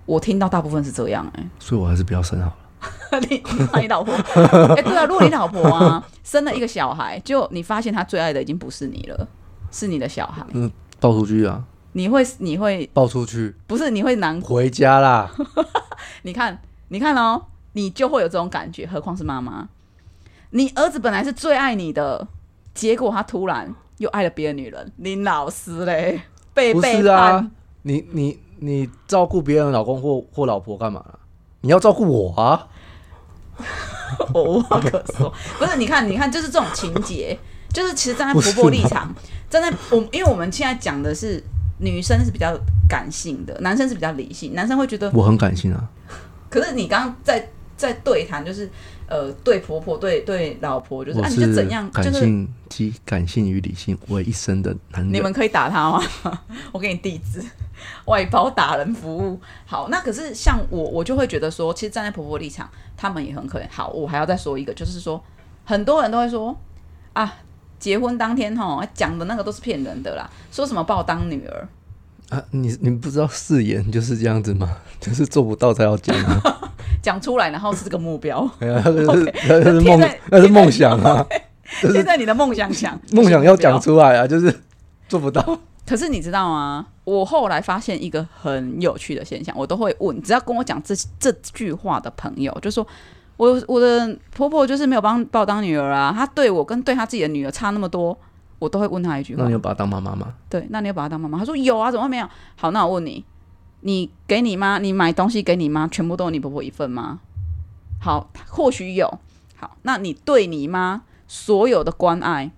[0.06, 2.56] 我听到大部分是这样、欸，所以我还是不要生好了。
[3.28, 4.14] 你你怕 你老婆？
[4.74, 9.28] 哎、对啊，如果你老婆啊生了一个小孩，就你发现他最爱的已经不是你了，
[9.70, 14.56] 是你的小孩，嗯，抱出去啊，你会你会抱出去，不是你会难过？
[14.56, 15.30] 回家啦。
[16.22, 19.68] 你看你看哦，你就会有这种感觉，何况是妈妈。
[20.50, 22.26] 你儿子本来是最爱你的，
[22.74, 26.20] 结果他突然又爱了别的女人，你老师嘞
[26.54, 27.50] 被不背是啊叛，，
[27.82, 31.04] 你你你照顾别人的老公或或老婆干嘛、
[31.62, 32.66] 你要照顾我啊！
[34.32, 35.32] 我无话可说。
[35.58, 37.38] 不是，你看，你看，就是这种情节，
[37.72, 39.14] 就是其实站在婆婆立场，
[39.48, 41.42] 站在我，因为我们现在讲的是
[41.78, 45.84] 女生是比较感性的，男生是比较理性，男生会觉得，我很感性啊，
[46.48, 47.48] 可是你刚刚在
[47.80, 48.68] 在对谈，就是
[49.06, 55.12] 呃，对婆婆，对对老婆，就是我啊，你就怎样，就是感性及感性与理性为一身的男人。
[55.12, 56.02] 你们可以打他吗？
[56.72, 57.42] 我给你地址，
[58.04, 59.40] 外包打人服务。
[59.66, 63.66] 好，那可是像我，我就会觉得说，其实站在婆婆立场，他们也很可怜。
[63.70, 65.22] 好，我还要再说一个，就是说，
[65.64, 66.56] 很多人都会说
[67.12, 67.38] 啊，
[67.78, 71.68] 结婚当天吼讲的那个都是骗人的啦，说什么把我当女儿，
[72.28, 74.76] 啊，你你不知道誓言就是这样子吗？
[75.00, 76.66] 就是做不到才要讲啊。
[77.02, 81.26] 讲出来，然后是这个目标， 哎呀， 那是那是梦，那是梦想啊，
[81.92, 84.54] 现在你的梦想想梦想要讲出来啊，就是
[85.08, 85.58] 做不到。
[85.86, 86.86] 可是你知道吗？
[87.02, 92.86] 我后来发现一个很有趣的现象，我都会问，只要跟我讲这这句话的朋友，就说
[93.36, 98.16] 我我的婆婆就是没有帮把我当女儿啊，她对我跟对她自己的女儿差那么多，
[98.60, 100.32] 我都会问她一句话那你，有把她当妈妈吗？
[100.48, 101.38] 对，那你有把她当妈妈？
[101.38, 102.28] 她说有啊，怎么会没有？
[102.54, 103.24] 好，那我问你，
[103.80, 107.20] 你给你妈，你买东西给你妈，全部都有你婆婆一份吗？
[108.00, 109.18] 好，或许有。
[109.56, 112.50] 好，那你对你妈所有的关爱，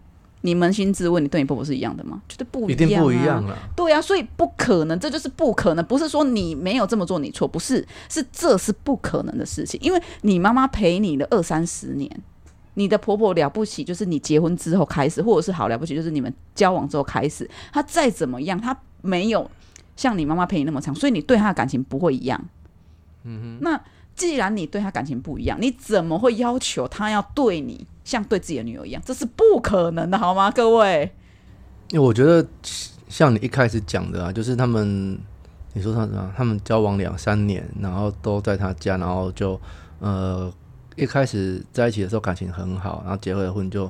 [0.43, 2.23] 你扪心自问，你对你婆婆是一样的吗？
[2.29, 3.57] 绝对不一样、啊，一定不一样啦。
[3.75, 5.85] 对啊，所以不可能，这就是不可能。
[5.85, 9.81] 不是说你没有这么做你错，不是，是这是不可能的事情。
[9.83, 12.09] 因为你妈妈陪你了二三十年，
[12.75, 17.49] 你的婆婆了不起，就是你结婚之后开始，或者是好了不起，就是你们交往之后开始。
[17.73, 19.51] 她再怎么样，她没有
[20.03, 22.45] 像你妈妈陪你那么长，所以你对她的感情不会一样。
[23.23, 23.81] 嗯哼，那
[24.17, 29.01] 既然你对她感情不一样，你怎么会要求她要对你像对自己的女儿一样？
[29.07, 31.13] 这是不可能的，好吗，各位？
[31.91, 32.45] 因为我觉得
[33.09, 35.17] 像你一开始讲的啊，就是他们，
[35.73, 36.35] 你说他什么？
[36.37, 39.61] 他们交往两三年，然后都在他家，然后就
[40.01, 40.53] 呃
[40.97, 43.89] 一开始在一起的时候感情很好，然后结了婚就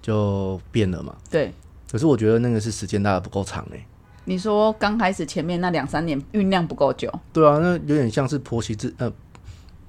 [0.00, 1.14] 就变了嘛。
[1.30, 1.52] 对。
[1.90, 3.86] 可是我觉得那个是时间拉的不够长哎、
[4.24, 9.12] 你说刚开始前面那两三年酝酿不够久，对啊，那有点像是婆媳之呃，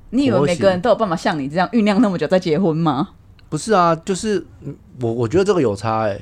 [0.10, 3.10] 你以为每个人都有办法像你这样酝酿那么久再结婚吗？
[3.50, 6.20] 不是啊，就是嗯我我觉得这个有差哎、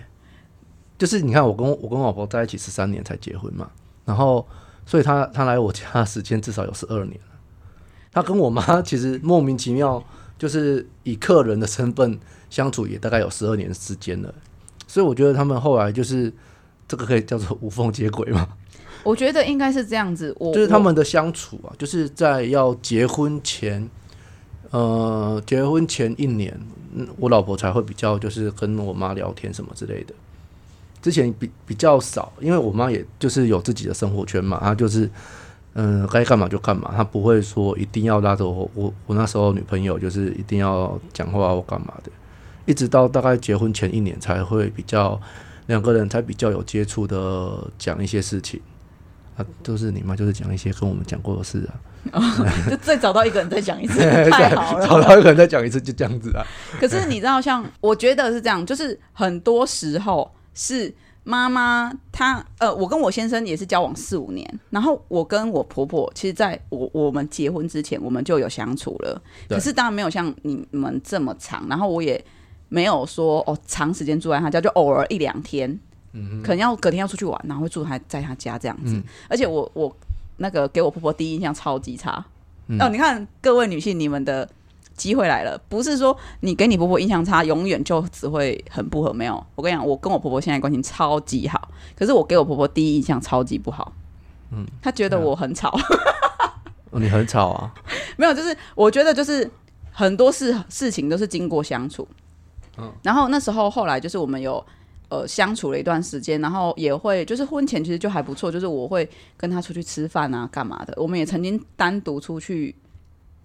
[0.98, 3.70] 就是你看我跟我跟我老婆在一起十三年才结婚嘛，
[4.04, 4.46] 然后
[4.86, 7.40] 所以她她来我家时间至少有十二年了。
[8.12, 10.04] 她跟我妈其实莫名其妙，
[10.38, 12.20] 就是以客人的身份
[12.50, 14.34] 相处也大概有十二年时间了，
[14.86, 16.34] 所以我觉得他们后来就是
[16.92, 18.46] 这个可以叫做无缝接轨吗，
[19.02, 23.90] 我觉得应该是这样子，我就是他们的相处啊，就是在要结婚前，
[24.72, 26.54] 呃，结婚前一年，
[26.94, 30.14] 嗯，我老婆才会比较就是跟我妈聊天什么之类的。
[31.02, 35.10] 之前比比较少，因为我妈也就是有自己的生活圈嘛，她就是
[35.76, 42.12] 嗯该干嘛就干嘛，她不会说一定要拉着我我我那时候女朋友就是一定要讲话或干嘛的，
[42.66, 45.18] 一直到大概结婚前一年才会比较
[45.72, 48.62] 两个人才比较有接触的讲一些事情。
[49.38, 51.66] 啊，就是你妈就是讲一些跟我们讲过的事
[52.12, 52.20] 啊，
[52.70, 53.98] 就再找到一个人再讲一次，
[54.30, 54.86] 太好了。
[54.86, 56.46] 找到一个人再讲一次，就这样子啊。
[56.78, 60.94] 可是你知道，像我觉得是这样，就是很多时候是
[61.24, 72.22] 妈妈她呃，我跟我先生也是交往四五年，然后我跟我婆婆，其实在我我们结婚之前，我们就有相处了，对可是当然没有像你们这么长，然后我也
[72.74, 75.78] 没有说哦长时间住在他家，就偶尔一两天，
[76.42, 78.96] 可能要隔天要出去玩，然后会住他在他家这样子，
[79.28, 79.94] 而且我我
[80.38, 82.26] 那个给我婆婆第一印象超级差，
[82.80, 84.48] 哦，你看各位女性，你们的
[84.96, 89.12] 机会来了，不是说你给你婆婆印象差，永远就只会很不合。
[89.12, 93.92] 没有，我跟你讲，我跟我婆婆现在关系超级好，可是我给我婆婆第一印象超级不好。
[94.52, 95.78] 嗯，她觉得我很吵，
[96.92, 97.74] 哦你很吵啊，
[98.18, 99.50] 没有，就是我觉得就是
[99.92, 102.08] 很多事事情都是经过相处。
[102.78, 104.64] 嗯，然后那时候后来就是我们有
[105.10, 110.94] 呃相处了一段时间，然后也会就是婚前其实就还不错，就是我会跟他出去吃饭啊，干嘛的。
[110.98, 112.76] 我们也曾经单独出去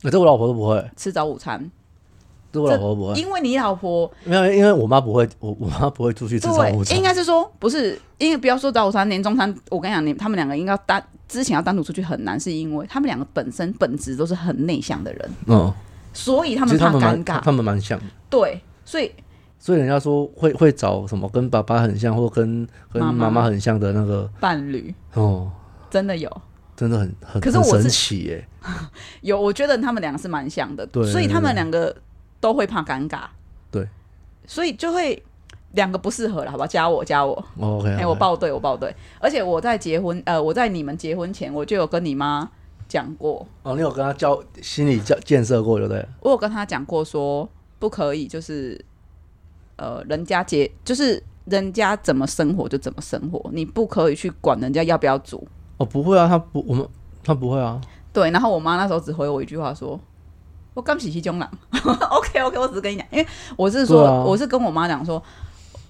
[0.03, 1.71] 欸这我老婆都不会，吃早午餐，
[2.53, 7.03] 这我老婆都不会，因为你老婆没有，因为我妈不会，我我妈不会出去吃早午对，餐应。
[7.03, 15.73] 该是说不是，因为不要说早午餐、年中餐，我跟你讲，你他们两个应该单之前要单独出去很难，是因为他们两个本身本质都是很内向的人，嗯，
[16.13, 17.53] 所以他其实们怕尴他们蛮他尬。
[17.53, 19.13] 们蛮像的，对，所以
[19.59, 23.43] 所以人家说会会找什么跟爸爸很像，或跟跟妈妈。
[23.43, 24.95] 很像的那个伴侣。
[25.13, 25.53] 哦，
[25.91, 26.31] 真的有。
[26.75, 28.49] 真的很很很可是我是神奇耶。
[29.23, 31.97] 有，我觉得他们两个是蛮像的，对所以他们两个
[32.39, 33.21] 都会怕尴尬，
[33.71, 33.89] 对，
[34.47, 35.23] 所以就会
[35.73, 36.67] 两个不适合了，好吧？
[36.67, 42.47] 加我加我，哦 OK，哎、我报对，我报对，而且我在结婚，呃，我在你们结婚前，我就有跟你妈
[42.87, 46.07] 讲过，哦，你有跟她教心理教建设过，对不对？
[46.21, 48.83] 我有跟她讲过说不可以，就是
[49.77, 55.47] 呃，人家结就是人家怎么生活就怎么生活，你不可以去管人家要不要煮。
[55.77, 56.87] 哦，不会啊，他不，我们
[57.23, 57.81] 他不会啊。
[58.13, 60.01] 对，然后我妈那时候只回我一句话说
[60.73, 61.51] ：“我刚洗洗中郎。
[62.11, 65.23] ”OK OK，我只是跟你讲，因为我是说，啊我是跟我妈讲说，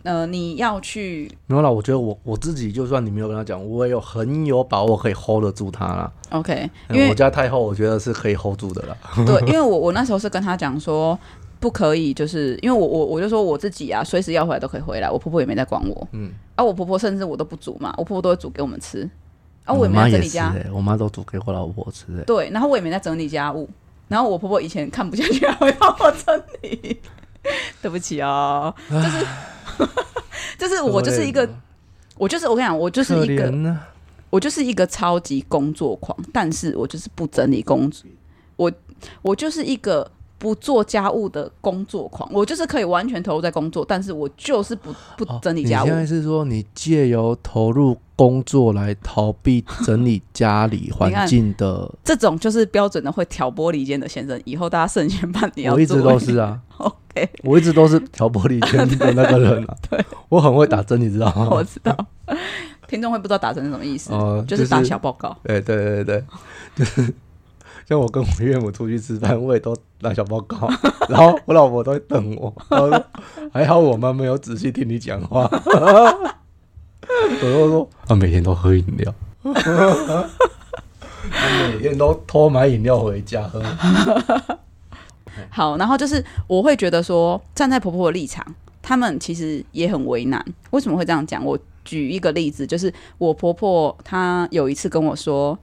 [0.02, 6.12] 呃，你要去没有啦，我觉得我我自己就算你没有跟他讲，我也有很有把握可以 hold 得住他啦。
[6.30, 8.96] OK，嗯因为我家太后，我觉得是可以 hold 住的啦。
[9.24, 11.16] 对，因为我我那时候是跟他讲说。
[11.60, 19.08] 不可以，就是因为我我我就说我自己啊，随时要回来都可以回来，我婆婆也没在管我，嗯，啊，我婆婆甚至我都不煮嘛，我婆婆都会煮给我们吃，
[19.64, 23.68] 啊，我我也没在整理家，哎、我妈都煮给我老婆吃哎、对，然后我也没在整理家务，
[24.08, 27.00] 然后我婆婆以前看不下去，还会帮我整理。
[27.80, 29.26] 对不起哦，就是
[30.58, 31.48] 就是我就是一个，
[32.18, 33.76] 我就是我跟你讲，我就是一个
[34.30, 38.10] 我就是一个超级工作狂，但是我就是不整理工作，
[38.56, 38.72] 我
[39.22, 45.96] 我就是一个不做家务的工作狂，我就是可以完全投入在工作，但是我就是不不哦整理家务你现。
[45.98, 51.90] 在是说你借由投入工作来逃避整理家里环境的？
[52.04, 59.76] 这种就是标准的会挑拨离间的先生，以后大家慎选判你要我一直都是啊，OK，我一直都是挑拨离间的那个人啊。
[59.88, 61.48] 对，我很会打针，你知道吗？
[61.52, 61.96] 我知道。
[62.86, 65.36] 听众会不知道打针是什么意思，哦就是打小报告。
[65.42, 66.24] 对对对对，
[66.76, 67.12] 就是
[67.88, 70.68] 像我跟我岳母出去吃饭，我也都拿小报告，
[71.08, 72.90] 然后我老婆都会等我，然后
[73.52, 75.48] 还好我妈没有仔细听你讲话，
[77.02, 79.14] 我就说她每天都喝饮料，
[81.72, 83.62] 每天都偷买饮料回家喝，
[85.50, 88.44] 好，然后就是我会觉得说，站在婆婆的立场，
[88.82, 90.44] 他们其实也很为难。
[90.70, 91.44] 为什么会这样讲？
[91.44, 95.56] 我举一个例子，就是我婆婆她有一次跟我说，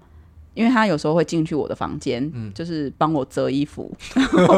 [0.53, 3.91] 因为他有时候会进去我的房间，就是帮我折衣服，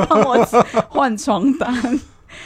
[0.09, 0.45] 帮我
[0.89, 1.99] 换床单。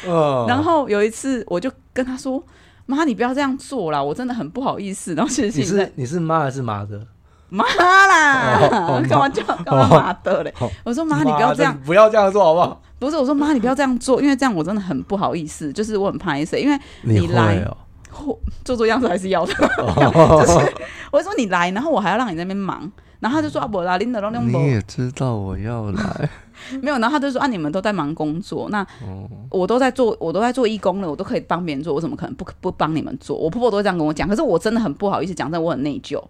[0.08, 2.44] 嗯 然后有一次，我就跟他说
[2.86, 7.02] ：“妈，你不要这样做啦，我真的很不好意思。”然后其实你是你是妈还是妈的？
[7.52, 10.54] 妈啦，哦干嘛叫干嘛妈的嘞？
[10.60, 12.80] 哦我说妈，你不要这样，不要这样做好不好？
[13.00, 17.68] 不是，我说妈，你不要这样做，因为这样我真的很不好意思，就是我很怕谁，因为你会来
[18.64, 19.54] 做做样子还是要的。
[19.56, 20.74] 就是
[21.12, 26.30] 我说你来，然后我还要让你在那边忙，然后他就说啊不啦，林德龙用不你也知道我要来，
[26.82, 33.36] 没有，然后他就说啊你们都在忙工作，那哦我都在做，我都在做义工了，我都可以帮别人做，我怎么可能不不帮你们做？
[33.38, 36.24] 我婆婆都会这样跟我讲，可是我真的很不好意思讲，真的我很内疚，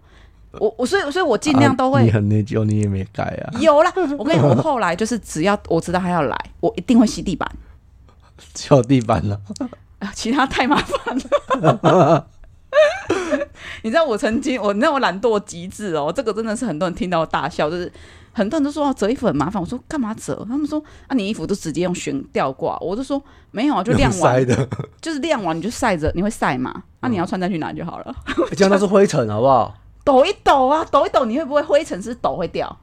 [0.54, 3.60] 我我所以所以我尽量都会啊你很内疚，你也没改啊。
[3.60, 3.94] 有啦。
[4.18, 7.48] 我跟你讲，我后来就是只要我知道他要来，我一定会吸地板。
[8.56, 9.40] 敲地板了，
[10.00, 11.18] 啊，其他太麻烦
[11.62, 12.28] 了。
[13.84, 17.92] 你知道我曾经，我你知道我懒惰极致哦，这个真的是很多人听到大笑，就是
[18.34, 20.46] 很多人都说哦折衣服很麻烦，我说干嘛折？
[20.50, 23.22] 他们说啊，你衣服都直接用悬吊挂，我就说
[23.52, 24.68] 没有啊，就晾完，的，
[25.02, 26.84] 就是晾完你就晒着，你会晒嘛？
[27.00, 28.16] 啊，你要穿再去拿就好了。
[28.56, 29.76] 这样都是灰尘，好不好？
[30.04, 32.80] 抖一抖啊，抖一抖，你会不会灰尘是抖会掉？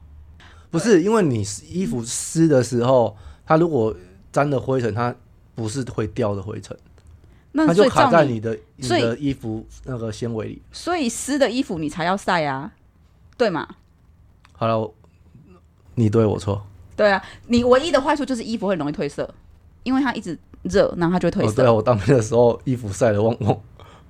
[0.69, 3.95] 不是，因为你衣服湿的时候，它如果
[4.31, 5.13] 沾了灰尘，它
[5.55, 6.77] 不是会掉的灰尘，
[7.65, 10.61] 它就那所以照你，卡在你的你所以的衣服那个纤维里。
[10.71, 12.71] 所以湿的衣服你才要晒啊，
[13.37, 13.67] 对吗？
[14.51, 14.93] 好了，我
[15.95, 16.65] 你对我错。
[16.95, 19.33] 对啊，你唯一的坏处就是衣服会容易褪色，
[19.83, 21.55] 因为它一直热，然后它就会褪哦，色。
[21.55, 23.59] 对啊，我当兵的时候衣服晒了，忘忘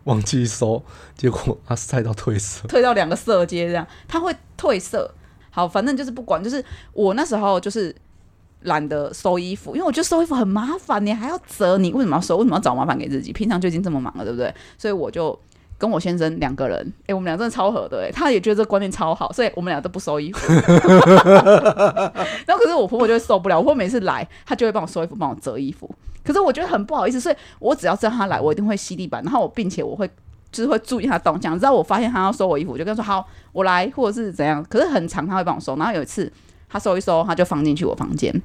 [0.06, 0.84] 忘记收，
[1.16, 2.68] 结果它晒到褪色。
[2.68, 5.14] 褪到两个色阶这样，它会褪色。
[5.50, 7.94] 好，反正就是不管，就是我那时候就是
[8.62, 12.38] 懒得收衣服，因为我觉得收衣服很麻烦，你还要折，你为什么要收？
[12.38, 13.32] 为什么要找麻烦给自己？
[13.32, 14.54] 平常就已经这么忙了，对不对？
[14.78, 15.38] 所以我就
[15.78, 20.52] 跟我先生两个人，诶，我们俩真的超合的，诶，他也觉得这观念超好，所以我们俩都不收衣服。
[22.46, 25.90] 然后可是我婆婆就会受不了，我婆婆每次来，她就会帮我收衣服，帮我折衣服。
[26.24, 30.10] 可是我觉得很不好意思，所以我只要知道他来，我一定会吸地板，然后我并且我会
[30.52, 34.62] 就是会注意他动向，直到我发现他要收我衣服，我就跟他说好，我来，或者是怎样。
[34.70, 36.30] 可是很长他会帮我收，然后有一次
[36.70, 38.42] 他收一收，他就放进去我房间。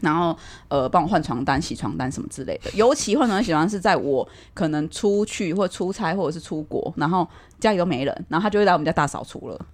[0.00, 2.70] 然后，呃，帮我换床单、洗床单什么之类的。
[2.74, 7.24] 尤其换床单、洗床单是在我可能出去或出差或者是出国，然后
[7.60, 9.66] 家里都没人，然后他就会来我们家大扫除了。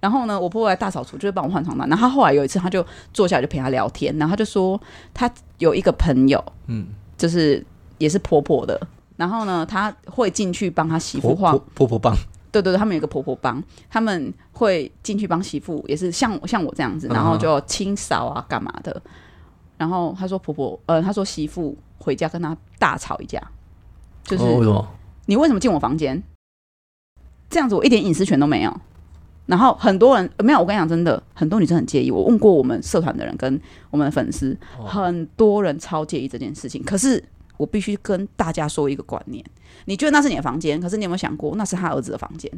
[0.00, 1.88] 然后呢，我婆婆来大扫除，就会帮我换床单。
[1.88, 4.78] 然后后来有一次，他就坐下来就陪他聊天，然后他就说
[5.14, 7.64] 他有一个朋友，嗯，就是
[7.96, 8.78] 也是婆婆的。
[9.16, 12.14] 然后呢，他会进去帮他媳妇换婆婆帮。
[12.50, 19.02] 对对对，他们有个婆婆帮，他们会进去帮媳妇，也是像像我这样子，然后就清扫啊，干嘛的。
[19.76, 23.40] 然后他说婆婆，呃，他说媳妇回家跟他大吵一架，
[24.24, 24.88] 就是为什么？
[25.26, 26.22] 你为什么进我房间？
[27.48, 28.80] 这样子我一点隐私权都没有。
[29.46, 32.10] 然后很多人没有，我跟你讲，真的很多女生很介意。
[32.10, 33.58] 我问过我们社团的人跟
[33.90, 36.82] 我们的粉丝，很多人超介意这件事情。
[36.82, 37.22] 可是
[37.58, 39.44] 我必须跟大家说一个观念：
[39.84, 42.50] 你觉得那是你的房间，可是你有没有想过，那是他儿子的房间？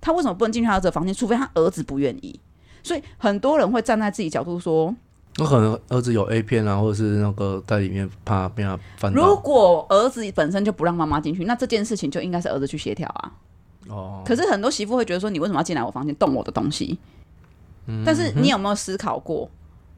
[0.00, 1.12] 他为什么不能进去他儿子的房间？
[1.12, 2.38] 除非他儿子不愿意。
[2.84, 4.94] 所以很多人会站在自己角度说。
[5.38, 13.32] 我可能儿子有 A 片啊，或者是那个在里面怕被他翻如果儿子本身就不让妈妈进去，那这件事情就应该是儿子去协调啊。
[13.88, 14.22] 哦。
[14.26, 16.98] 可是很多媳妇会觉得说，你为什么要进来我房间动我的东西？
[17.86, 18.02] 嗯。
[18.04, 19.48] 但是你有没有思考过，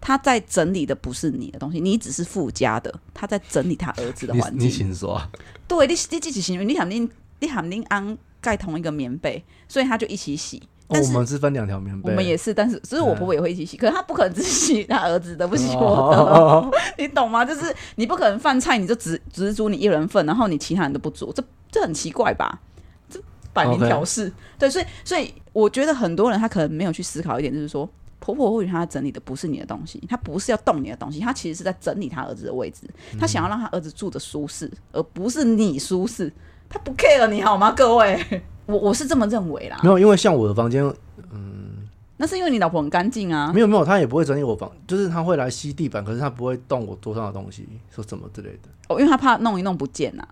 [0.06, 2.94] 他在整理的不是你的东西，你只是附加的。
[3.14, 4.68] 他在整理他儿子的环境。
[4.68, 5.18] 你请说。
[5.66, 7.08] 对，你你自己行为，你想你
[7.40, 10.62] 你想你安盖同一个棉被，所以他就一起洗。
[10.86, 17.42] 但我们是分两条棉被，我们也是，但是只是我婆婆也会一起洗，可是她不可能只洗她儿子的，不洗我的， 你懂吗？
[17.42, 21.42] 就是你不可能饭菜你就只只煮你一人份，然后你其他人都不煮，这
[21.72, 22.60] 这很奇怪吧？
[23.08, 23.18] 这
[23.54, 24.30] 摆明挑事。
[24.58, 27.88] 对，所以所以我觉得很多人他可能没有去思考一点，就是说
[28.24, 32.88] 婆婆或许她整理的不是你的东西，她不是要动你的东西，她其实是在整理她儿子的位置，
[33.20, 36.32] 她想要让她儿子住的舒适，而不是你舒适，
[36.68, 37.72] 她不 care 你好吗？
[37.72, 38.42] 各位。
[38.66, 40.82] 我我是这么认为啦，没有，因为像我的房间，
[41.30, 43.52] 嗯，那是因为你老婆很干净啊。
[43.52, 48.70] 没有没有，她也不会整理我房，就是她会来吸地板，可是她不会动我桌上的东西，说什么之类的。
[48.88, 50.26] 哦，因为她怕弄一弄不见呐。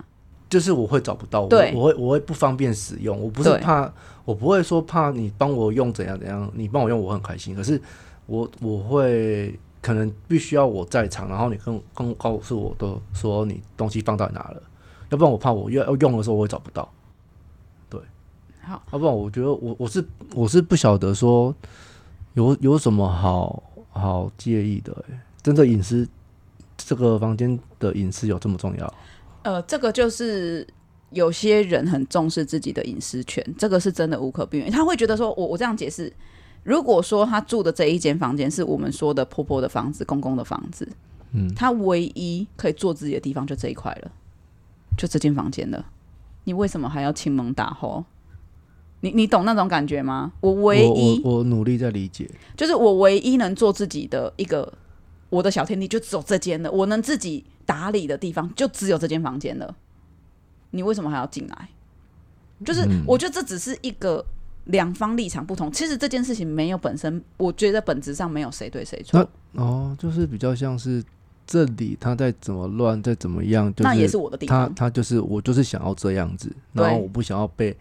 [0.49, 3.19] 就是我会找不到，对，我会我会不方便使用。
[3.19, 3.91] 我不是怕，
[4.25, 7.55] 我不会说怕你帮我用怎样怎样，你帮我用我很开心。
[7.55, 7.81] 可是
[8.27, 14.63] 我我会可能必须要我在场，然后你跟跟告诉我都说你东西放到哪了，
[15.11, 16.89] 要不然我怕我要要用的时候我会找不到。
[17.91, 18.01] 对
[18.63, 20.05] 好，要不然我觉得我我是
[20.35, 21.55] 我是不晓得说
[22.35, 26.09] 有有什么好好介意的哎，真的隐私
[26.77, 28.95] 这个房间的隐私有这么重要？
[29.43, 30.65] 呃，这个就是
[31.13, 34.71] 有些人很重视自己的隐私权，这个是真的无可避免。
[34.71, 36.13] 他会觉得说，我我这样解释，
[36.63, 40.89] 如果说他住的这一间房间是我们说的婆婆的房子、公公的房子，
[41.33, 44.11] 嗯，他唯一可以做自己的地方就这一块了，
[44.97, 45.85] 就这间房间了，
[46.45, 48.05] 你为什么还要亲门打吼？
[49.01, 50.33] 你你懂那种感觉吗？
[50.41, 54.73] 我唯一我努力在理解，就是我唯一能做自己的一个
[55.29, 56.71] 我的小天地，就只有这间了。
[56.71, 59.75] 我能自己打理的地方，就只有这间房间了。
[60.73, 61.69] 你为什么还要进来？
[62.65, 64.25] 就是我觉得这只是一个
[64.65, 65.71] 两方立场不同。
[65.73, 69.27] 其实这件事情没有本身，我觉得本质上没有谁对谁错。
[69.53, 71.03] 哦，就是比较像是
[71.47, 74.69] 这里他在怎么乱，再怎么样，那也是我的地方。
[74.75, 77.77] 他他就是我就是想要这样子，然后我不想要被。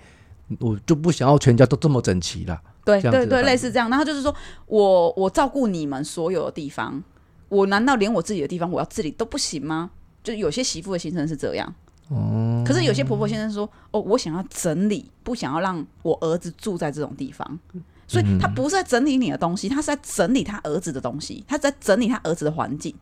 [0.59, 2.61] 我就不想要全家都这么整齐了。
[2.83, 3.89] 对对对，类似这样。
[3.89, 4.35] 然后就是说
[4.65, 7.01] 我我照顾你们所有的地方，
[7.47, 9.91] 我难道连我自己的地方我要自理都不行吗？
[10.21, 11.73] 就有些媳妇的行程是这样。
[12.11, 12.63] 哦。
[12.65, 17.59] 可是有些婆婆先生说：“哦，我想要整理，不想要让我儿子住在这种地方。”
[18.07, 22.93] 所以他不是在整理你的东西，他是在整理他儿子的东西，他在整理他儿子的环境。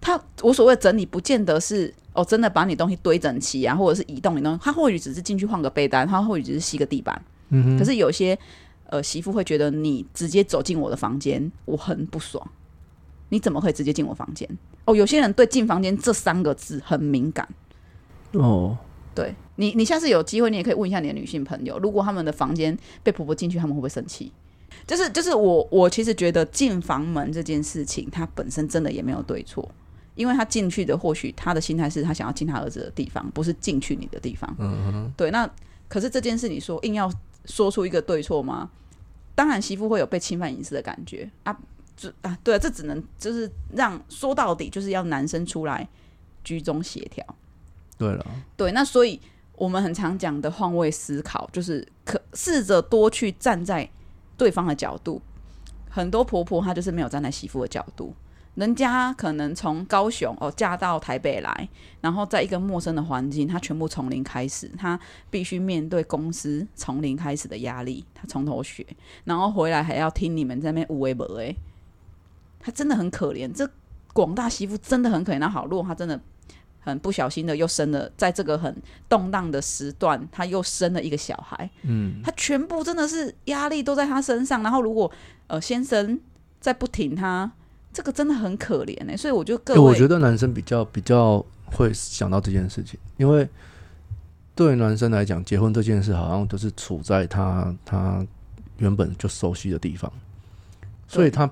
[0.00, 4.58] 他我所谓整理，不见得是哦，真的把你东西堆整齐啊，或者是移动你东西。
[4.60, 7.22] 他或许只是进去换个被单，他或许只是吸个地板。
[7.50, 8.36] 嗯可是有些
[8.88, 12.44] 呃媳妇会觉得你直接走进我的房间，我很不爽。
[13.28, 14.48] 你怎么可以直接进我房间？
[14.84, 17.48] 哦，有些人对进房间这三个字很敏感。
[18.40, 18.76] 哦，
[19.14, 24.32] 对你，你下次有机会，你也可以问一下你的女性朋友，如果他们的房间被婆婆进去，他们会不会生气？
[24.86, 29.70] 就是就是我我其实觉得进房门这件事情，它本身真的也没有对错。
[30.16, 34.48] 因为他进去的，或许他的心态是他想要进他儿子的地方，不是进去你的地方。
[34.60, 35.12] 嗯哼。
[35.16, 35.48] 对，那
[35.88, 37.10] 可是这件事，你说硬要
[37.46, 38.70] 说出一个对错吗？
[39.34, 41.58] 当然，媳妇会有被侵犯隐私的感觉啊。
[41.96, 45.88] 这啊，对啊，这只能就是让说到底，就是要男生出来
[46.44, 47.26] 居中协调。
[47.98, 48.26] 对了。
[48.56, 49.20] 对，那所以
[49.56, 53.88] 我们很常讲的换位思考，就是可试着多去站在
[54.36, 55.20] 对方的角度。
[55.88, 58.14] 很多婆婆她就是没有站在媳妇的角度。
[58.56, 61.68] 人家可能从高雄哦嫁到台北来，
[62.00, 68.86] 然后在一个陌生的环境，她全部从零开始，她必须面对公司从零开始的压力，她从头学，
[69.24, 71.56] 然后回来还要听你们在那边无为不为，
[72.60, 73.52] 他真的很可怜。
[73.52, 73.68] 这
[74.12, 75.38] 广大媳妇真的很可怜。
[75.38, 76.20] 那好，如果她真的
[76.84, 78.76] 很不小心的又生了，在这个很
[79.08, 84.62] 动荡的时段，他又生了一个小孩，嗯，他全部真的是压力都在他身上。
[84.62, 85.10] 然后如果
[85.48, 86.20] 呃先生
[86.60, 87.50] 再不挺他。
[87.96, 93.48] 这个真的很可怜哎，所以我就各位，我觉得男生比较比较会想到这件事情，因为
[94.52, 98.26] 对男生来讲，结婚这件事好像都是处在他他
[98.78, 100.12] 原本就熟悉的地方，
[101.06, 101.48] 所以他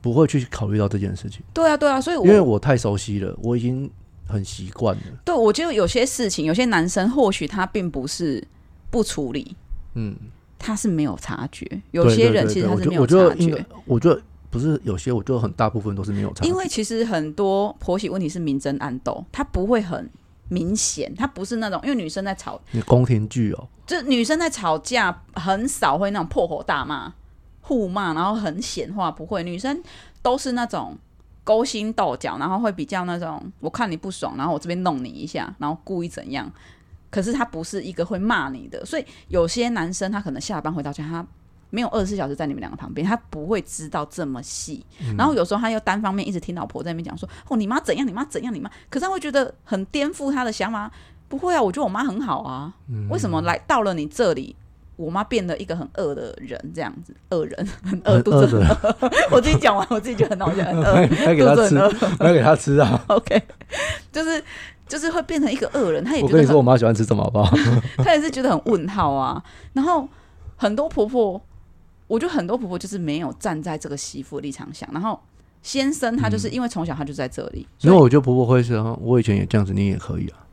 [0.00, 1.42] 不会去考虑到这件事情。
[1.52, 3.90] 对啊，对啊，所以因为我太熟悉了，我已经
[4.26, 5.02] 很习惯了。
[5.24, 8.46] 对，我觉得有些事情，有些男生或许他并不是
[8.90, 9.56] 不处理，
[9.94, 10.16] 嗯，
[10.58, 11.66] 他是没有察觉。
[11.90, 13.64] 有些人其实他是没有察觉。
[13.86, 14.20] 我觉得。
[14.50, 16.48] 不是有些，我觉得很大部分都是没有察觉。
[16.48, 20.08] 因为其实很多婆媳问题是明争暗斗，他不会很
[20.46, 27.12] 明显，他不是那种因为女生在吵，你宫廷剧哦，就女生在吵架很少会那种破口大骂、
[27.62, 29.42] 互骂，然后很显化，不会。
[29.42, 29.82] 女生
[30.22, 30.96] 都是那种
[31.44, 36.50] 勾心斗角，然后会比较那种我看你不爽，然后我这边弄你一下，然后故意怎样。
[37.10, 41.24] 可是他不是一个会骂你的，所以有些男生他可能下班回到家，他。
[41.70, 44.86] 没有二十四小时在你们两个旁边，他不会知道这么细。
[45.18, 50.88] 然后有时候他又单方面一直听老婆在那边讲说：“哦，你妈怎样，你妈怎样，你妈。”可是他会觉得很颠覆他的想法。
[51.26, 52.72] 不会啊，我觉得我妈很好啊。
[53.10, 54.54] 为什么来到了你这里，
[54.96, 57.14] 我妈变得一个很恶的人这样子？
[57.30, 58.96] 恶人，很饿，肚子饿。
[59.30, 61.74] 我自己讲完，我自己觉得很好笑，很饿， 给他吃，
[62.20, 63.04] 要给他吃啊。
[63.08, 63.42] OK，
[64.12, 64.42] 就是
[64.86, 66.02] 就是会变成一个恶人。
[66.04, 67.56] 他也我跟你说，我妈喜欢吃什么，好不好？
[67.98, 69.42] 他也是觉得很问号啊。
[69.72, 70.08] 然后
[70.56, 71.40] 很多婆婆。
[72.06, 75.18] 我觉得很多婆婆就是没有站在这个媳妇立场想，然后
[75.62, 80.44] 先生他就是因为从小他就在这里，因为我觉得婆婆会说，我以前也这样子，你也可以啊。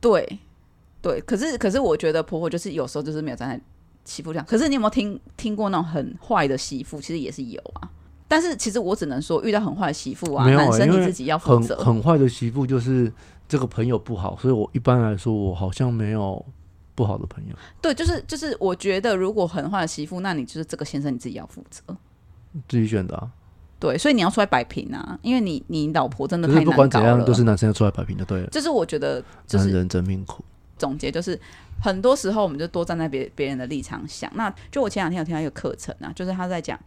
[0.00, 0.38] 对，
[1.00, 3.60] 对，可是可是我觉得婆婆就是有时候就是没有站在
[4.04, 4.46] 媳妇这样。
[4.48, 7.00] 可是你有没有听听过那种很坏的媳妇？
[7.00, 7.90] 其实也是有啊。
[8.26, 11.76] 但是其实我只能说，遇到很坏的媳妇啊，男生你自己要负责。
[11.78, 13.12] 很坏的媳妇就是
[13.48, 16.44] 这个朋友不好，所以我一般来说我好像没有。
[16.94, 21.80] 不好的朋友，对，就是就是，我觉得如果很坏的媳妇，那你就是这个先生你自己要负责，
[22.66, 23.30] 自己选的啊。
[23.78, 28.44] 对，所以你要出来摆平啊，因为你你老婆真的太不管怎样都是男生要出来摆平的，对。
[28.48, 29.22] 就是我觉得，
[29.52, 30.44] 男人真命苦。
[30.78, 31.38] 总结就是，
[31.82, 34.30] 很多时候我们就多站在别别人的立场想。
[34.34, 36.78] 那就我前两天有听到一个课程啊，就是他在讲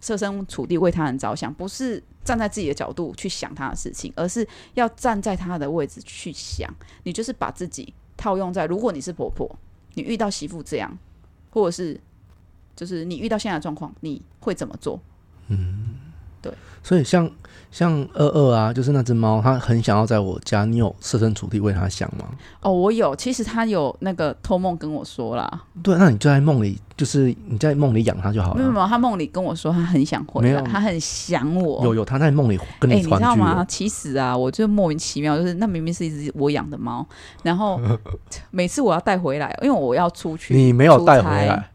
[0.00, 6.72] 设身处地为他人着想，不是站在自己的角度去想他的事情，而是要站在他的位置去想。
[7.02, 7.92] 你就是把自己。
[8.22, 9.50] 套用在，如果你是婆婆，
[9.94, 10.98] 你遇到媳妇这样，
[11.48, 11.98] 或者是，
[12.76, 15.00] 就是你遇到现在的状况，你会怎么做？
[15.48, 15.89] 嗯，
[16.42, 16.52] 对。
[16.82, 17.30] 所以像
[17.70, 22.24] 像二二啊，就是那只猫，它很想要在我家，你有设身处地为它想吗？
[22.62, 23.14] 哦，我有。
[23.14, 25.48] 其实它有那个托梦跟我说啦。
[25.82, 28.56] 对，那你就在梦里，就是你在梦里养它就好了。
[28.56, 31.84] 没有没有，它梦里跟我说，它很想回来，它很想我。
[31.84, 32.94] 有有，它在梦里跟你。
[32.94, 33.64] 哎，你知道吗？
[33.68, 37.06] 其实啊，我就莫名其妙，就是那明明是一只我养的猫，
[37.42, 37.78] 然后
[38.50, 41.70] 每次我要带回来，因为我要出去，你没有带回来，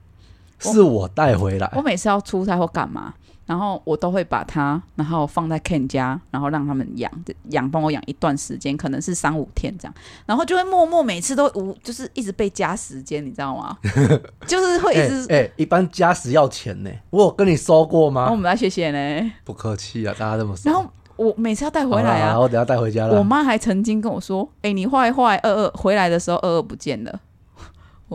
[0.59, 1.71] 是我带回来。
[1.75, 3.13] 我每次要出差或干嘛？
[3.45, 7.11] 然后我都会把它，然后放在 Ken 家，然后让他们养，
[7.49, 9.93] 养帮我养一段时间，可能是三五天这样，
[10.25, 13.77] 然后就会默默每次都无，就是一直被加时间，你知道吗？
[14.47, 18.29] 就是会一直哎，一般加时要钱呢，我有跟你说过吗？
[18.31, 20.71] 我们来谢谢呢，不客气啊，大家这么说。
[20.71, 23.17] 然后我每次要带回来啊，我等下带回家了。
[23.17, 27.19] 我妈还曾经跟我说，哎，你坏坏二二回来的时候二二不见了。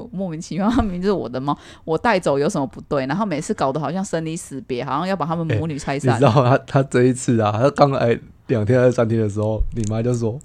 [0.00, 3.06] 我莫名其妙，他明明就是我的猫，我带走有什么不对？
[3.06, 6.14] 然后每次搞得好像生离死别，好像要把他们母女拆散。
[6.14, 10.38] 你知道他他这一次啊，他刚来两天还是三天的时候，你妈就说：“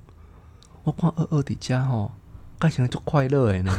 [0.83, 2.11] 我看二二的家哦，
[2.59, 3.73] 看起来就快乐哎呢。”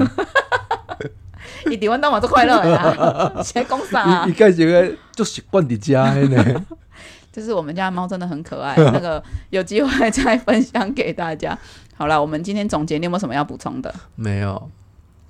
[1.70, 4.24] 一点完到我就快乐呀， 先讲啥？
[4.26, 6.64] 你看起来就习惯的家呢。
[7.32, 11.56] 就是我们家的猫真的很可爱，那个 有机会再分享给大家。
[11.94, 13.94] 好了，我们今天总结，你有没有什么要补充的？
[14.14, 14.70] 没有。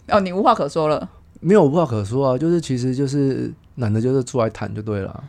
[0.09, 1.09] 哦，你无话可说了？
[1.41, 5.25] 没有无话可说啊，就是其实就是男的，就是出来谈就对了。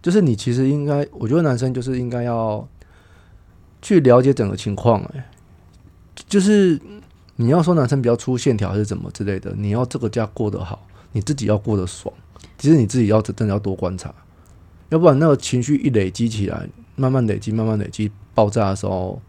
[0.00, 2.66] 就是你其实应该，我觉得男生就是应该要
[3.82, 5.00] 去了解整个情况。
[5.14, 5.30] 哎，
[6.28, 6.80] 就是
[7.36, 12.12] 你要说男生比较粗线条还是怎么之类的，你要这个家过得好，你自己要过得爽。
[12.56, 14.14] 其实你自己要真的要多观察，
[14.88, 19.20] 要不然那个情绪一累积起来，慢慢累积，慢慢累积爆炸的时候，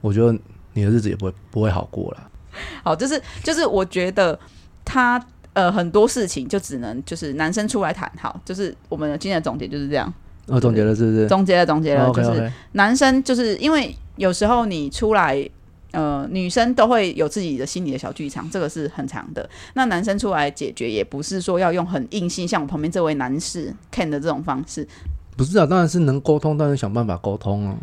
[0.00, 0.38] 我觉得
[0.72, 2.30] 你的日子也不会不会好过了。
[2.84, 4.38] 好，就是就是，我觉得
[4.84, 8.10] 他呃很多事情就只能就是男生出来谈。
[8.20, 10.12] 好，就是我们的今天的总结就是这样。
[10.46, 11.28] 我总结了是不是？
[11.28, 15.46] 总结了，总结了就是男生就是因为有时候你出来，
[15.90, 19.46] 呃，女生都会有自己的心理的小剧场，这个是很长的。
[19.74, 24.88] 那男生出来解决，也不是说要用很硬性，像我旁边这位男士 Ken 的这种方式。
[25.36, 27.76] 不是啊，当然是能沟通，当然想办法沟通啊。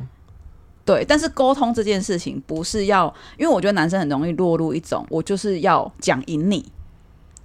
[0.85, 6.63] 对，但是沟通这件事情不是要，因为我觉得男生很容易落入一种，我就是要讲赢你，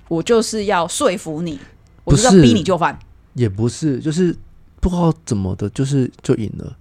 [0.09, 1.59] 我就是要说服你，
[2.05, 2.99] 我就是要逼你就范。
[3.33, 4.37] 也不是，就是
[4.79, 6.77] 不知道怎么的，就是就赢了。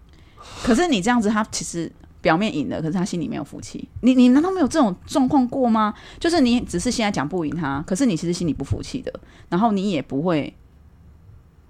[0.61, 1.89] 可是你这样子，他其实
[2.21, 3.87] 表面赢了，可是他心里没有福气。
[4.01, 5.93] 你你难道没有这种状况过吗？
[6.19, 9.13] 就是你只是现在讲不赢他，可是你其实心里不服气的，
[9.47, 10.53] 然后你也不会，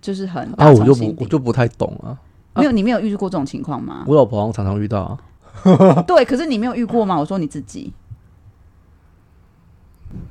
[0.02, 2.18] 就是很啊，我就不我就不太懂啊。
[2.56, 4.04] 没有你没有遇过这种情况吗？
[4.08, 5.02] 我老婆好像常常遇到
[5.64, 7.18] 啊， 对，可是你没有遇过吗？
[7.18, 7.94] 我说你自己，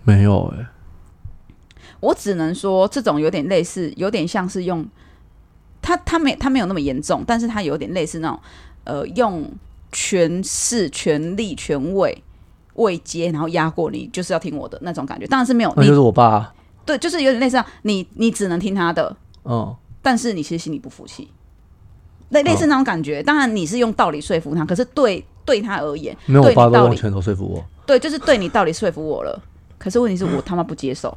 [0.05, 0.67] 没有哎、
[2.01, 4.87] 我只能说这种有点类似，有点像是用
[5.81, 8.41] 他他没他没有那么严重，但是他有点类似那种
[8.85, 9.51] 呃用
[9.93, 12.23] 权势、权力、权位。
[12.75, 15.27] 位阶，然后压过你，就是要听我的那种感觉。
[15.27, 16.55] 当然是没有，那就是我爸啊、
[16.87, 21.29] 对，就是有点类似这样，你你只能听他的，嗯，但是你其实心里不服气，
[22.31, 23.23] 类类似那种感觉。
[23.23, 27.65] 当然你是用道理说服他，可是对对他而言，没有，道理爸都用拳头说服我。
[27.87, 29.43] 对，就是对你道理说服我了。
[29.79, 31.17] 可是问题是我他妈不接受，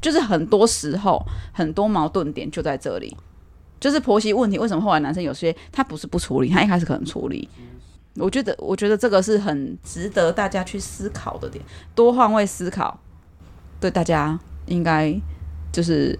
[0.00, 1.20] 就是很多时候
[1.52, 3.16] 很多矛盾点就在这里，
[3.80, 4.58] 就是婆媳问题。
[4.58, 7.48] 为什么后来男生有些他不是不处理，他一开始可能处理。
[8.16, 13.00] 我觉得，我觉得这个是很值得大家去思考的点，多换位思考，
[13.80, 15.18] 对大家应该
[15.72, 16.18] 就是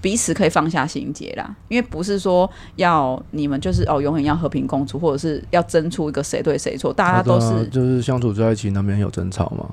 [0.00, 1.54] 彼此可以放下心结啦。
[1.68, 9.66] 因为不是说要你们就是哦永远要和平共处，或者是要争出一个谁对谁错，大家都是就是相处在一起，难免有争吵嘛。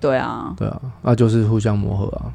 [0.00, 2.32] 对啊，对啊，那就是互相磨合啊。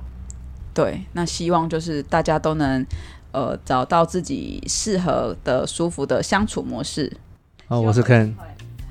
[0.74, 2.86] 对，那希望就是大家都能
[3.32, 7.12] 呃找到自己适合的、舒服的相处模式。
[7.68, 8.34] 好，我是 Ken，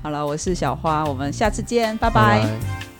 [0.01, 2.98] 好了，我是小花，我们下次见，拜拜拜拜